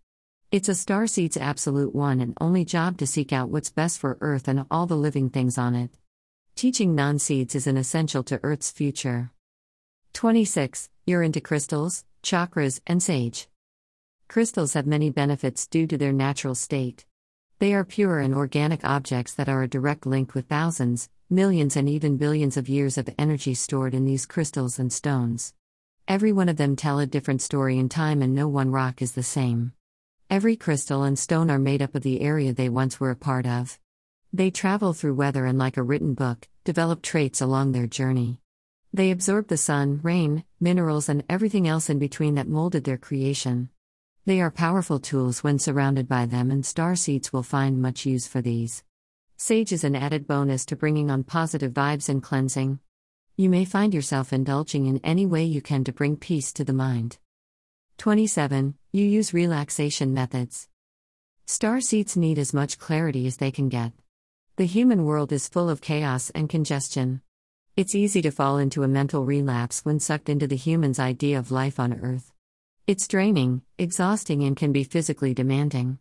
It's 0.50 0.70
a 0.70 0.74
star 0.74 1.06
seed's 1.06 1.36
absolute 1.36 1.94
one 1.94 2.22
and 2.22 2.38
only 2.40 2.64
job 2.64 2.96
to 2.98 3.06
seek 3.06 3.34
out 3.34 3.50
what's 3.50 3.70
best 3.70 3.98
for 3.98 4.16
Earth 4.22 4.48
and 4.48 4.64
all 4.70 4.86
the 4.86 4.96
living 4.96 5.28
things 5.28 5.58
on 5.58 5.74
it. 5.74 5.90
Teaching 6.62 6.94
non 6.94 7.18
seeds 7.18 7.56
is 7.56 7.66
an 7.66 7.76
essential 7.76 8.22
to 8.22 8.38
Earth's 8.44 8.70
future. 8.70 9.32
26. 10.12 10.90
You're 11.04 11.24
into 11.24 11.40
crystals, 11.40 12.04
chakras, 12.22 12.80
and 12.86 13.02
sage. 13.02 13.48
Crystals 14.28 14.74
have 14.74 14.86
many 14.86 15.10
benefits 15.10 15.66
due 15.66 15.88
to 15.88 15.98
their 15.98 16.12
natural 16.12 16.54
state. 16.54 17.04
They 17.58 17.74
are 17.74 17.82
pure 17.82 18.20
and 18.20 18.32
organic 18.32 18.84
objects 18.84 19.34
that 19.34 19.48
are 19.48 19.64
a 19.64 19.68
direct 19.68 20.06
link 20.06 20.36
with 20.36 20.46
thousands, 20.46 21.10
millions, 21.28 21.76
and 21.76 21.88
even 21.88 22.16
billions 22.16 22.56
of 22.56 22.68
years 22.68 22.96
of 22.96 23.12
energy 23.18 23.54
stored 23.54 23.92
in 23.92 24.04
these 24.04 24.24
crystals 24.24 24.78
and 24.78 24.92
stones. 24.92 25.54
Every 26.06 26.30
one 26.30 26.48
of 26.48 26.58
them 26.58 26.76
tell 26.76 27.00
a 27.00 27.06
different 27.06 27.42
story 27.42 27.76
in 27.76 27.88
time, 27.88 28.22
and 28.22 28.36
no 28.36 28.46
one 28.46 28.70
rock 28.70 29.02
is 29.02 29.14
the 29.14 29.24
same. 29.24 29.72
Every 30.30 30.54
crystal 30.54 31.02
and 31.02 31.18
stone 31.18 31.50
are 31.50 31.58
made 31.58 31.82
up 31.82 31.96
of 31.96 32.04
the 32.04 32.20
area 32.20 32.52
they 32.52 32.68
once 32.68 33.00
were 33.00 33.10
a 33.10 33.16
part 33.16 33.46
of. 33.46 33.80
They 34.32 34.52
travel 34.52 34.92
through 34.92 35.16
weather 35.16 35.44
and, 35.44 35.58
like 35.58 35.76
a 35.76 35.82
written 35.82 36.14
book, 36.14 36.48
develop 36.64 37.02
traits 37.02 37.40
along 37.40 37.72
their 37.72 37.86
journey. 37.86 38.38
They 38.92 39.10
absorb 39.10 39.48
the 39.48 39.56
sun, 39.56 40.00
rain, 40.02 40.44
minerals, 40.60 41.08
and 41.08 41.24
everything 41.28 41.66
else 41.66 41.88
in 41.88 41.98
between 41.98 42.34
that 42.34 42.48
molded 42.48 42.84
their 42.84 42.98
creation. 42.98 43.70
They 44.26 44.40
are 44.40 44.50
powerful 44.50 45.00
tools 45.00 45.42
when 45.42 45.58
surrounded 45.58 46.06
by 46.06 46.26
them, 46.26 46.50
and 46.50 46.64
star 46.64 46.94
seeds 46.94 47.32
will 47.32 47.42
find 47.42 47.82
much 47.82 48.06
use 48.06 48.26
for 48.26 48.40
these. 48.40 48.84
Sage 49.36 49.72
is 49.72 49.82
an 49.82 49.96
added 49.96 50.28
bonus 50.28 50.64
to 50.66 50.76
bringing 50.76 51.10
on 51.10 51.24
positive 51.24 51.72
vibes 51.72 52.08
and 52.08 52.22
cleansing. 52.22 52.78
You 53.36 53.48
may 53.48 53.64
find 53.64 53.92
yourself 53.92 54.32
indulging 54.32 54.86
in 54.86 55.00
any 55.02 55.26
way 55.26 55.44
you 55.44 55.62
can 55.62 55.82
to 55.84 55.92
bring 55.92 56.16
peace 56.16 56.52
to 56.52 56.64
the 56.64 56.72
mind. 56.72 57.18
27. 57.98 58.74
You 58.92 59.04
use 59.04 59.34
relaxation 59.34 60.14
methods. 60.14 60.68
Star 61.46 61.80
seeds 61.80 62.16
need 62.16 62.38
as 62.38 62.54
much 62.54 62.78
clarity 62.78 63.26
as 63.26 63.38
they 63.38 63.50
can 63.50 63.68
get. 63.68 63.92
The 64.56 64.66
human 64.66 65.06
world 65.06 65.32
is 65.32 65.48
full 65.48 65.70
of 65.70 65.80
chaos 65.80 66.28
and 66.34 66.46
congestion. 66.46 67.22
It's 67.74 67.94
easy 67.94 68.20
to 68.20 68.30
fall 68.30 68.58
into 68.58 68.82
a 68.82 68.88
mental 68.88 69.24
relapse 69.24 69.82
when 69.82 69.98
sucked 69.98 70.28
into 70.28 70.46
the 70.46 70.56
human's 70.56 70.98
idea 70.98 71.38
of 71.38 71.50
life 71.50 71.80
on 71.80 71.94
Earth. 71.94 72.34
It's 72.86 73.08
draining, 73.08 73.62
exhausting, 73.78 74.44
and 74.44 74.54
can 74.54 74.70
be 74.70 74.84
physically 74.84 75.32
demanding. 75.32 76.00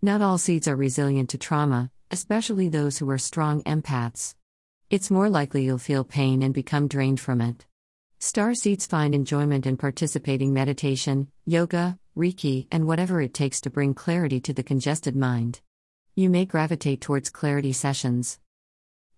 Not 0.00 0.22
all 0.22 0.38
seeds 0.38 0.66
are 0.66 0.76
resilient 0.76 1.28
to 1.30 1.38
trauma, 1.38 1.90
especially 2.10 2.70
those 2.70 2.96
who 2.96 3.10
are 3.10 3.18
strong 3.18 3.62
empaths. 3.64 4.34
It's 4.88 5.10
more 5.10 5.28
likely 5.28 5.64
you'll 5.64 5.76
feel 5.76 6.02
pain 6.02 6.42
and 6.42 6.54
become 6.54 6.88
drained 6.88 7.20
from 7.20 7.42
it. 7.42 7.66
Star 8.18 8.54
seeds 8.54 8.86
find 8.86 9.14
enjoyment 9.14 9.66
in 9.66 9.76
participating 9.76 10.54
meditation, 10.54 11.28
yoga, 11.44 11.98
reiki, 12.16 12.66
and 12.72 12.86
whatever 12.86 13.20
it 13.20 13.34
takes 13.34 13.60
to 13.60 13.68
bring 13.68 13.92
clarity 13.92 14.40
to 14.40 14.54
the 14.54 14.62
congested 14.62 15.14
mind. 15.14 15.60
You 16.20 16.28
may 16.28 16.44
gravitate 16.44 17.00
towards 17.00 17.30
clarity 17.30 17.72
sessions. 17.72 18.38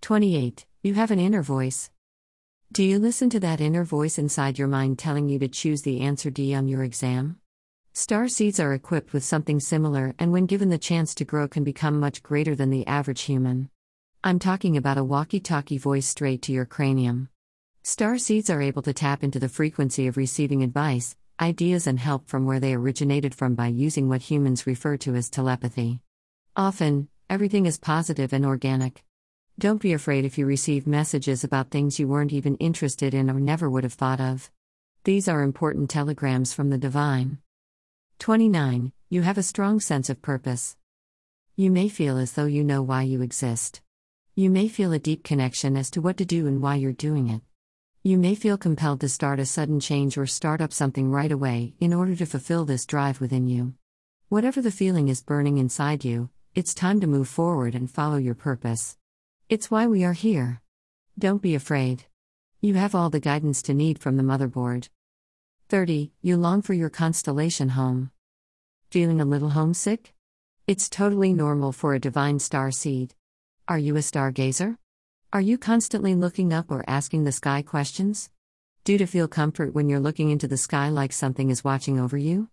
28. 0.02 0.66
You 0.84 0.94
have 0.94 1.10
an 1.10 1.18
inner 1.18 1.42
voice. 1.42 1.90
Do 2.70 2.84
you 2.84 3.00
listen 3.00 3.28
to 3.30 3.40
that 3.40 3.60
inner 3.60 3.82
voice 3.82 4.18
inside 4.18 4.56
your 4.56 4.68
mind 4.68 5.00
telling 5.00 5.28
you 5.28 5.40
to 5.40 5.48
choose 5.48 5.82
the 5.82 6.02
answer 6.02 6.30
D 6.30 6.54
on 6.54 6.68
your 6.68 6.84
exam? 6.84 7.40
Star 7.92 8.28
seeds 8.28 8.60
are 8.60 8.72
equipped 8.72 9.12
with 9.12 9.24
something 9.24 9.58
similar 9.58 10.14
and, 10.20 10.30
when 10.30 10.46
given 10.46 10.68
the 10.68 10.78
chance 10.78 11.12
to 11.16 11.24
grow, 11.24 11.48
can 11.48 11.64
become 11.64 11.98
much 11.98 12.22
greater 12.22 12.54
than 12.54 12.70
the 12.70 12.86
average 12.86 13.22
human. 13.22 13.68
I'm 14.22 14.38
talking 14.38 14.76
about 14.76 14.96
a 14.96 15.02
walkie 15.02 15.40
talkie 15.40 15.78
voice 15.78 16.06
straight 16.06 16.40
to 16.42 16.52
your 16.52 16.66
cranium. 16.66 17.30
Star 17.82 18.16
seeds 18.16 18.48
are 18.48 18.62
able 18.62 18.82
to 18.82 18.92
tap 18.92 19.24
into 19.24 19.40
the 19.40 19.48
frequency 19.48 20.06
of 20.06 20.16
receiving 20.16 20.62
advice, 20.62 21.16
ideas, 21.40 21.88
and 21.88 21.98
help 21.98 22.28
from 22.28 22.46
where 22.46 22.60
they 22.60 22.74
originated 22.74 23.34
from 23.34 23.56
by 23.56 23.66
using 23.66 24.08
what 24.08 24.22
humans 24.30 24.68
refer 24.68 24.96
to 24.98 25.16
as 25.16 25.28
telepathy. 25.28 26.00
Often, 26.56 27.08
everything 27.30 27.64
is 27.64 27.78
positive 27.78 28.34
and 28.34 28.44
organic. 28.44 29.02
Don't 29.58 29.80
be 29.80 29.94
afraid 29.94 30.26
if 30.26 30.36
you 30.36 30.44
receive 30.44 30.86
messages 30.86 31.44
about 31.44 31.70
things 31.70 31.98
you 31.98 32.06
weren't 32.06 32.32
even 32.32 32.56
interested 32.56 33.14
in 33.14 33.30
or 33.30 33.40
never 33.40 33.70
would 33.70 33.84
have 33.84 33.94
thought 33.94 34.20
of. 34.20 34.50
These 35.04 35.28
are 35.28 35.42
important 35.42 35.88
telegrams 35.88 36.52
from 36.52 36.68
the 36.68 36.76
divine. 36.76 37.38
29. 38.18 38.92
You 39.08 39.22
have 39.22 39.38
a 39.38 39.42
strong 39.42 39.80
sense 39.80 40.10
of 40.10 40.20
purpose. 40.20 40.76
You 41.56 41.70
may 41.70 41.88
feel 41.88 42.18
as 42.18 42.32
though 42.32 42.44
you 42.44 42.64
know 42.64 42.82
why 42.82 43.02
you 43.02 43.22
exist. 43.22 43.80
You 44.34 44.50
may 44.50 44.68
feel 44.68 44.92
a 44.92 44.98
deep 44.98 45.24
connection 45.24 45.74
as 45.74 45.90
to 45.92 46.02
what 46.02 46.18
to 46.18 46.26
do 46.26 46.46
and 46.46 46.60
why 46.60 46.74
you're 46.74 46.92
doing 46.92 47.30
it. 47.30 47.40
You 48.02 48.18
may 48.18 48.34
feel 48.34 48.58
compelled 48.58 49.00
to 49.00 49.08
start 49.08 49.40
a 49.40 49.46
sudden 49.46 49.80
change 49.80 50.18
or 50.18 50.26
start 50.26 50.60
up 50.60 50.74
something 50.74 51.10
right 51.10 51.32
away 51.32 51.72
in 51.80 51.94
order 51.94 52.14
to 52.16 52.26
fulfill 52.26 52.66
this 52.66 52.84
drive 52.84 53.22
within 53.22 53.48
you. 53.48 53.72
Whatever 54.28 54.60
the 54.60 54.70
feeling 54.70 55.08
is 55.08 55.22
burning 55.22 55.56
inside 55.58 56.04
you, 56.04 56.28
it's 56.54 56.74
time 56.74 57.00
to 57.00 57.06
move 57.06 57.28
forward 57.28 57.74
and 57.74 57.90
follow 57.90 58.18
your 58.18 58.34
purpose. 58.34 58.98
It's 59.48 59.70
why 59.70 59.86
we 59.86 60.04
are 60.04 60.12
here. 60.12 60.60
Don't 61.18 61.40
be 61.40 61.54
afraid. 61.54 62.04
You 62.60 62.74
have 62.74 62.94
all 62.94 63.08
the 63.08 63.20
guidance 63.20 63.62
to 63.62 63.74
need 63.74 63.98
from 63.98 64.18
the 64.18 64.22
motherboard. 64.22 64.90
30. 65.70 66.12
You 66.20 66.36
long 66.36 66.60
for 66.60 66.74
your 66.74 66.90
constellation 66.90 67.70
home. 67.70 68.10
Feeling 68.90 69.18
a 69.18 69.24
little 69.24 69.50
homesick? 69.50 70.12
It's 70.66 70.90
totally 70.90 71.32
normal 71.32 71.72
for 71.72 71.94
a 71.94 71.98
divine 71.98 72.38
star 72.38 72.70
seed. 72.70 73.14
Are 73.66 73.78
you 73.78 73.96
a 73.96 74.00
stargazer? 74.00 74.76
Are 75.32 75.40
you 75.40 75.56
constantly 75.56 76.14
looking 76.14 76.52
up 76.52 76.70
or 76.70 76.84
asking 76.86 77.24
the 77.24 77.32
sky 77.32 77.62
questions? 77.62 78.28
Do 78.84 78.92
you 78.92 79.06
feel 79.06 79.26
comfort 79.26 79.72
when 79.74 79.88
you're 79.88 80.00
looking 80.00 80.28
into 80.28 80.48
the 80.48 80.58
sky 80.58 80.90
like 80.90 81.14
something 81.14 81.48
is 81.48 81.64
watching 81.64 81.98
over 81.98 82.18
you? 82.18 82.50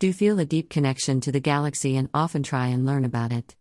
Do 0.00 0.12
feel 0.12 0.38
a 0.38 0.44
deep 0.44 0.70
connection 0.70 1.20
to 1.22 1.32
the 1.32 1.40
galaxy 1.40 1.96
and 1.96 2.08
often 2.14 2.44
try 2.44 2.68
and 2.68 2.86
learn 2.86 3.04
about 3.04 3.32
it? 3.32 3.56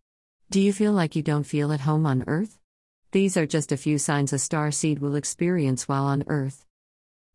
Do 0.52 0.62
you 0.62 0.71
feel 0.71 0.93
like 0.93 1.15
you 1.15 1.23
don't 1.23 1.45
feel 1.45 1.71
at 1.71 1.80
home 1.80 2.06
on 2.06 2.26
Earth? 2.28 2.60
These 3.12 3.38
are 3.38 3.47
just 3.47 3.71
a 3.71 3.78
few 3.78 3.97
signs 3.97 4.34
a 4.34 4.38
star 4.38 4.69
seed 4.69 5.00
will 5.00 5.15
experience 5.15 5.88
while 5.88 6.04
on 6.04 6.23
Earth. 6.28 6.63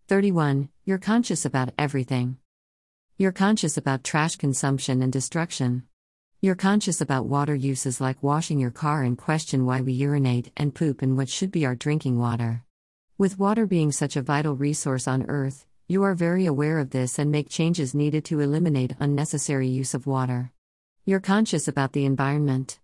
31. 0.06 0.68
You're 0.84 0.98
conscious 0.98 1.44
about 1.44 1.74
everything. 1.76 2.36
You're 3.18 3.32
conscious 3.32 3.76
about 3.76 4.04
trash 4.04 4.36
consumption 4.36 5.02
and 5.02 5.12
destruction. 5.12 5.82
You're 6.40 6.54
conscious 6.54 7.00
about 7.00 7.26
water 7.26 7.56
uses 7.56 8.00
like 8.00 8.22
washing 8.22 8.60
your 8.60 8.70
car 8.70 9.02
and 9.02 9.18
question 9.18 9.66
why 9.66 9.80
we 9.80 9.94
urinate 9.94 10.52
and 10.56 10.76
poop 10.76 11.02
in 11.02 11.16
what 11.16 11.28
should 11.28 11.50
be 11.50 11.66
our 11.66 11.74
drinking 11.74 12.20
water. 12.20 12.62
With 13.18 13.36
water 13.36 13.66
being 13.66 13.90
such 13.90 14.14
a 14.14 14.22
vital 14.22 14.54
resource 14.54 15.08
on 15.08 15.26
Earth, 15.28 15.66
you 15.88 16.02
are 16.04 16.14
very 16.14 16.46
aware 16.46 16.78
of 16.78 16.90
this 16.90 17.18
and 17.18 17.30
make 17.30 17.48
changes 17.48 17.94
needed 17.94 18.24
to 18.26 18.40
eliminate 18.40 18.96
unnecessary 19.00 19.68
use 19.68 19.94
of 19.94 20.06
water. 20.06 20.52
You're 21.04 21.20
conscious 21.20 21.68
about 21.68 21.92
the 21.92 22.04
environment. 22.04 22.78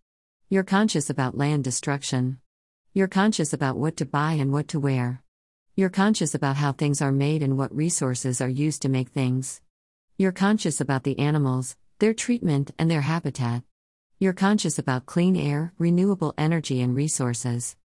You're 0.48 0.64
conscious 0.64 1.08
about 1.08 1.38
land 1.38 1.64
destruction. 1.64 2.38
You're 2.92 3.08
conscious 3.08 3.52
about 3.52 3.76
what 3.76 3.96
to 3.98 4.04
buy 4.04 4.32
and 4.32 4.52
what 4.52 4.68
to 4.68 4.80
wear. 4.80 5.22
You're 5.76 5.90
conscious 5.90 6.34
about 6.34 6.56
how 6.56 6.72
things 6.72 7.00
are 7.00 7.12
made 7.12 7.42
and 7.42 7.56
what 7.56 7.74
resources 7.74 8.40
are 8.40 8.48
used 8.48 8.82
to 8.82 8.88
make 8.88 9.10
things. 9.10 9.60
You're 10.16 10.32
conscious 10.32 10.80
about 10.80 11.04
the 11.04 11.18
animals, 11.18 11.76
their 12.00 12.12
treatment, 12.12 12.72
and 12.78 12.90
their 12.90 13.02
habitat. 13.02 13.62
You're 14.18 14.32
conscious 14.32 14.80
about 14.80 15.06
clean 15.06 15.36
air, 15.36 15.72
renewable 15.78 16.34
energy, 16.36 16.80
and 16.80 16.96
resources. 16.96 17.76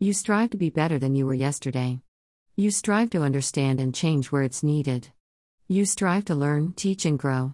You 0.00 0.12
strive 0.12 0.50
to 0.50 0.56
be 0.56 0.70
better 0.70 0.98
than 0.98 1.14
you 1.14 1.26
were 1.26 1.34
yesterday. 1.34 2.00
You 2.58 2.70
strive 2.70 3.10
to 3.10 3.20
understand 3.20 3.80
and 3.80 3.94
change 3.94 4.32
where 4.32 4.42
it's 4.42 4.62
needed. 4.62 5.10
You 5.68 5.84
strive 5.84 6.24
to 6.24 6.34
learn, 6.34 6.72
teach, 6.72 7.04
and 7.04 7.18
grow. 7.18 7.52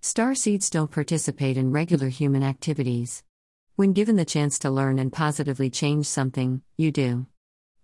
Star 0.00 0.34
seeds 0.34 0.70
don't 0.70 0.90
participate 0.90 1.58
in 1.58 1.70
regular 1.70 2.08
human 2.08 2.42
activities. 2.42 3.22
When 3.76 3.92
given 3.92 4.16
the 4.16 4.24
chance 4.24 4.58
to 4.60 4.70
learn 4.70 4.98
and 4.98 5.12
positively 5.12 5.68
change 5.68 6.06
something, 6.06 6.62
you 6.78 6.90
do. 6.90 7.26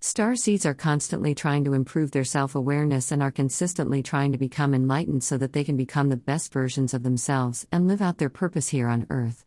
Star 0.01 0.37
seeds 0.37 0.65
are 0.65 0.73
constantly 0.73 1.35
trying 1.35 1.65
to 1.65 1.75
improve 1.75 2.13
their 2.13 2.25
self 2.25 2.55
awareness 2.55 3.13
and 3.13 3.23
are 3.23 3.31
consistently 3.31 4.03
trying 4.03 4.33
to 4.33 4.39
become 4.39 4.73
enlightened 4.73 5.23
so 5.23 5.37
that 5.37 5.53
they 5.53 5.65
can 5.65 5.77
become 5.77 6.09
the 6.09 6.17
best 6.17 6.51
versions 6.51 6.95
of 6.95 7.03
themselves 7.03 7.67
and 7.71 7.87
live 7.87 8.01
out 8.01 8.17
their 8.17 8.31
purpose 8.31 8.71
here 8.71 8.89
on 8.89 9.07
Earth. 9.11 9.45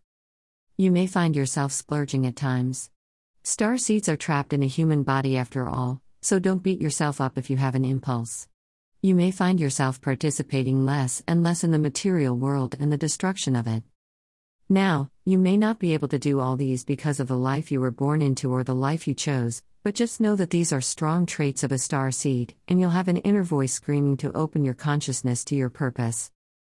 You 0.77 0.91
may 0.91 1.07
find 1.07 1.35
yourself 1.35 1.71
splurging 1.71 2.27
at 2.27 2.35
times. 2.35 2.91
Star 3.43 3.79
seeds 3.79 4.07
are 4.07 4.17
trapped 4.17 4.53
in 4.53 4.61
a 4.61 4.67
human 4.67 5.01
body 5.01 5.35
after 5.35 5.67
all, 5.67 6.03
so 6.21 6.39
don't 6.39 6.63
beat 6.63 6.81
yourself 6.81 7.21
up 7.21 7.37
if 7.37 7.49
you 7.49 7.57
have 7.57 7.75
an 7.75 7.85
impulse. 7.85 8.47
You 9.01 9.15
may 9.15 9.31
find 9.31 9.59
yourself 9.59 10.01
participating 10.01 10.85
less 10.85 11.21
and 11.27 11.43
less 11.43 11.63
in 11.63 11.71
the 11.71 11.79
material 11.79 12.35
world 12.35 12.75
and 12.79 12.91
the 12.91 12.97
destruction 12.97 13.55
of 13.55 13.67
it. 13.67 13.83
Now, 14.69 15.11
you 15.23 15.37
may 15.37 15.55
not 15.55 15.79
be 15.79 15.93
able 15.93 16.09
to 16.09 16.19
do 16.19 16.39
all 16.39 16.57
these 16.57 16.83
because 16.83 17.19
of 17.19 17.27
the 17.27 17.37
life 17.37 17.71
you 17.71 17.79
were 17.79 17.91
born 17.91 18.21
into 18.21 18.51
or 18.51 18.63
the 18.63 18.75
life 18.75 19.07
you 19.07 19.13
chose, 19.13 19.61
but 19.83 19.95
just 19.95 20.19
know 20.19 20.35
that 20.35 20.49
these 20.49 20.73
are 20.73 20.81
strong 20.81 21.25
traits 21.25 21.63
of 21.63 21.71
a 21.71 21.77
star 21.77 22.11
seed, 22.11 22.53
and 22.67 22.79
you'll 22.79 22.89
have 22.89 23.07
an 23.07 23.17
inner 23.17 23.43
voice 23.43 23.71
screaming 23.71 24.17
to 24.17 24.35
open 24.35 24.65
your 24.65 24.73
consciousness 24.73 25.45
to 25.45 25.55
your 25.55 25.69
purpose. 25.69 26.31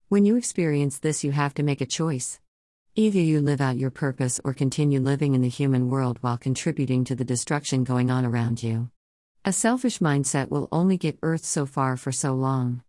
When 0.09 0.25
you 0.25 0.37
experience 0.37 0.99
this, 0.99 1.23
you 1.23 1.31
have 1.31 1.55
to 1.55 1.63
make 1.63 1.81
a 1.81 1.87
choice. 1.87 2.41
Either 2.97 3.21
you 3.21 3.41
live 3.41 3.61
out 3.61 3.77
your 3.77 3.91
purpose 3.91 4.41
or 4.45 4.55
continue 4.55 5.01
living 5.01 5.35
in 5.35 5.43
the 5.43 5.49
human 5.49 5.89
world 5.89 6.19
while 6.21 6.39
contributing 6.39 7.05
to 7.05 7.15
the 7.15 7.25
destruction 7.25 7.85
going 7.85 8.11
on 8.11 8.25
around 8.25 8.63
you. 8.63 8.91
A 9.47 9.53
selfish 9.53 9.99
mindset 9.99 10.49
will 10.49 10.71
only 10.73 10.97
get 10.97 11.19
Earth 11.23 11.45
so 11.45 11.67
far 11.67 11.99
for 11.99 12.11
so 12.11 12.33
long. 12.33 12.83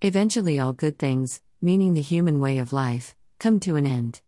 Eventually, 0.00 0.58
all 0.58 0.72
good 0.72 0.98
things, 0.98 1.42
meaning 1.60 1.92
the 1.92 2.00
human 2.00 2.40
way 2.40 2.56
of 2.56 2.72
life, 2.72 3.14
come 3.38 3.60
to 3.60 3.76
an 3.76 3.84
end. 3.86 4.22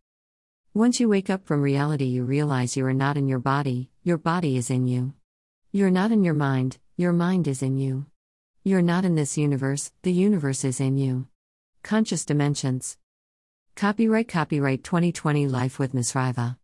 Once 0.74 1.00
you 1.00 1.08
wake 1.08 1.30
up 1.30 1.46
from 1.46 1.62
reality, 1.62 2.04
you 2.04 2.22
realize 2.22 2.76
you 2.76 2.84
are 2.84 2.92
not 2.92 3.16
in 3.16 3.28
your 3.28 3.38
body, 3.38 3.88
your 4.02 4.18
body 4.18 4.58
is 4.58 4.68
in 4.68 4.88
you. 4.88 5.14
You're 5.72 5.90
not 5.90 6.12
in 6.12 6.22
your 6.22 6.34
mind, 6.34 6.76
your 6.98 7.14
mind 7.14 7.48
is 7.48 7.62
in 7.62 7.78
you. 7.78 8.04
You're 8.62 8.82
not 8.82 9.06
in 9.06 9.14
this 9.14 9.38
universe, 9.38 9.90
the 10.02 10.12
universe 10.12 10.64
is 10.64 10.80
in 10.80 10.98
you. 10.98 11.28
Conscious 11.82 12.26
Dimensions. 12.26 12.98
Copyright 13.74 14.28
Copyright 14.28 14.84
2020 14.84 15.48
Life 15.48 15.78
with 15.78 15.94
Ms. 15.94 16.14
Riva. 16.14 16.58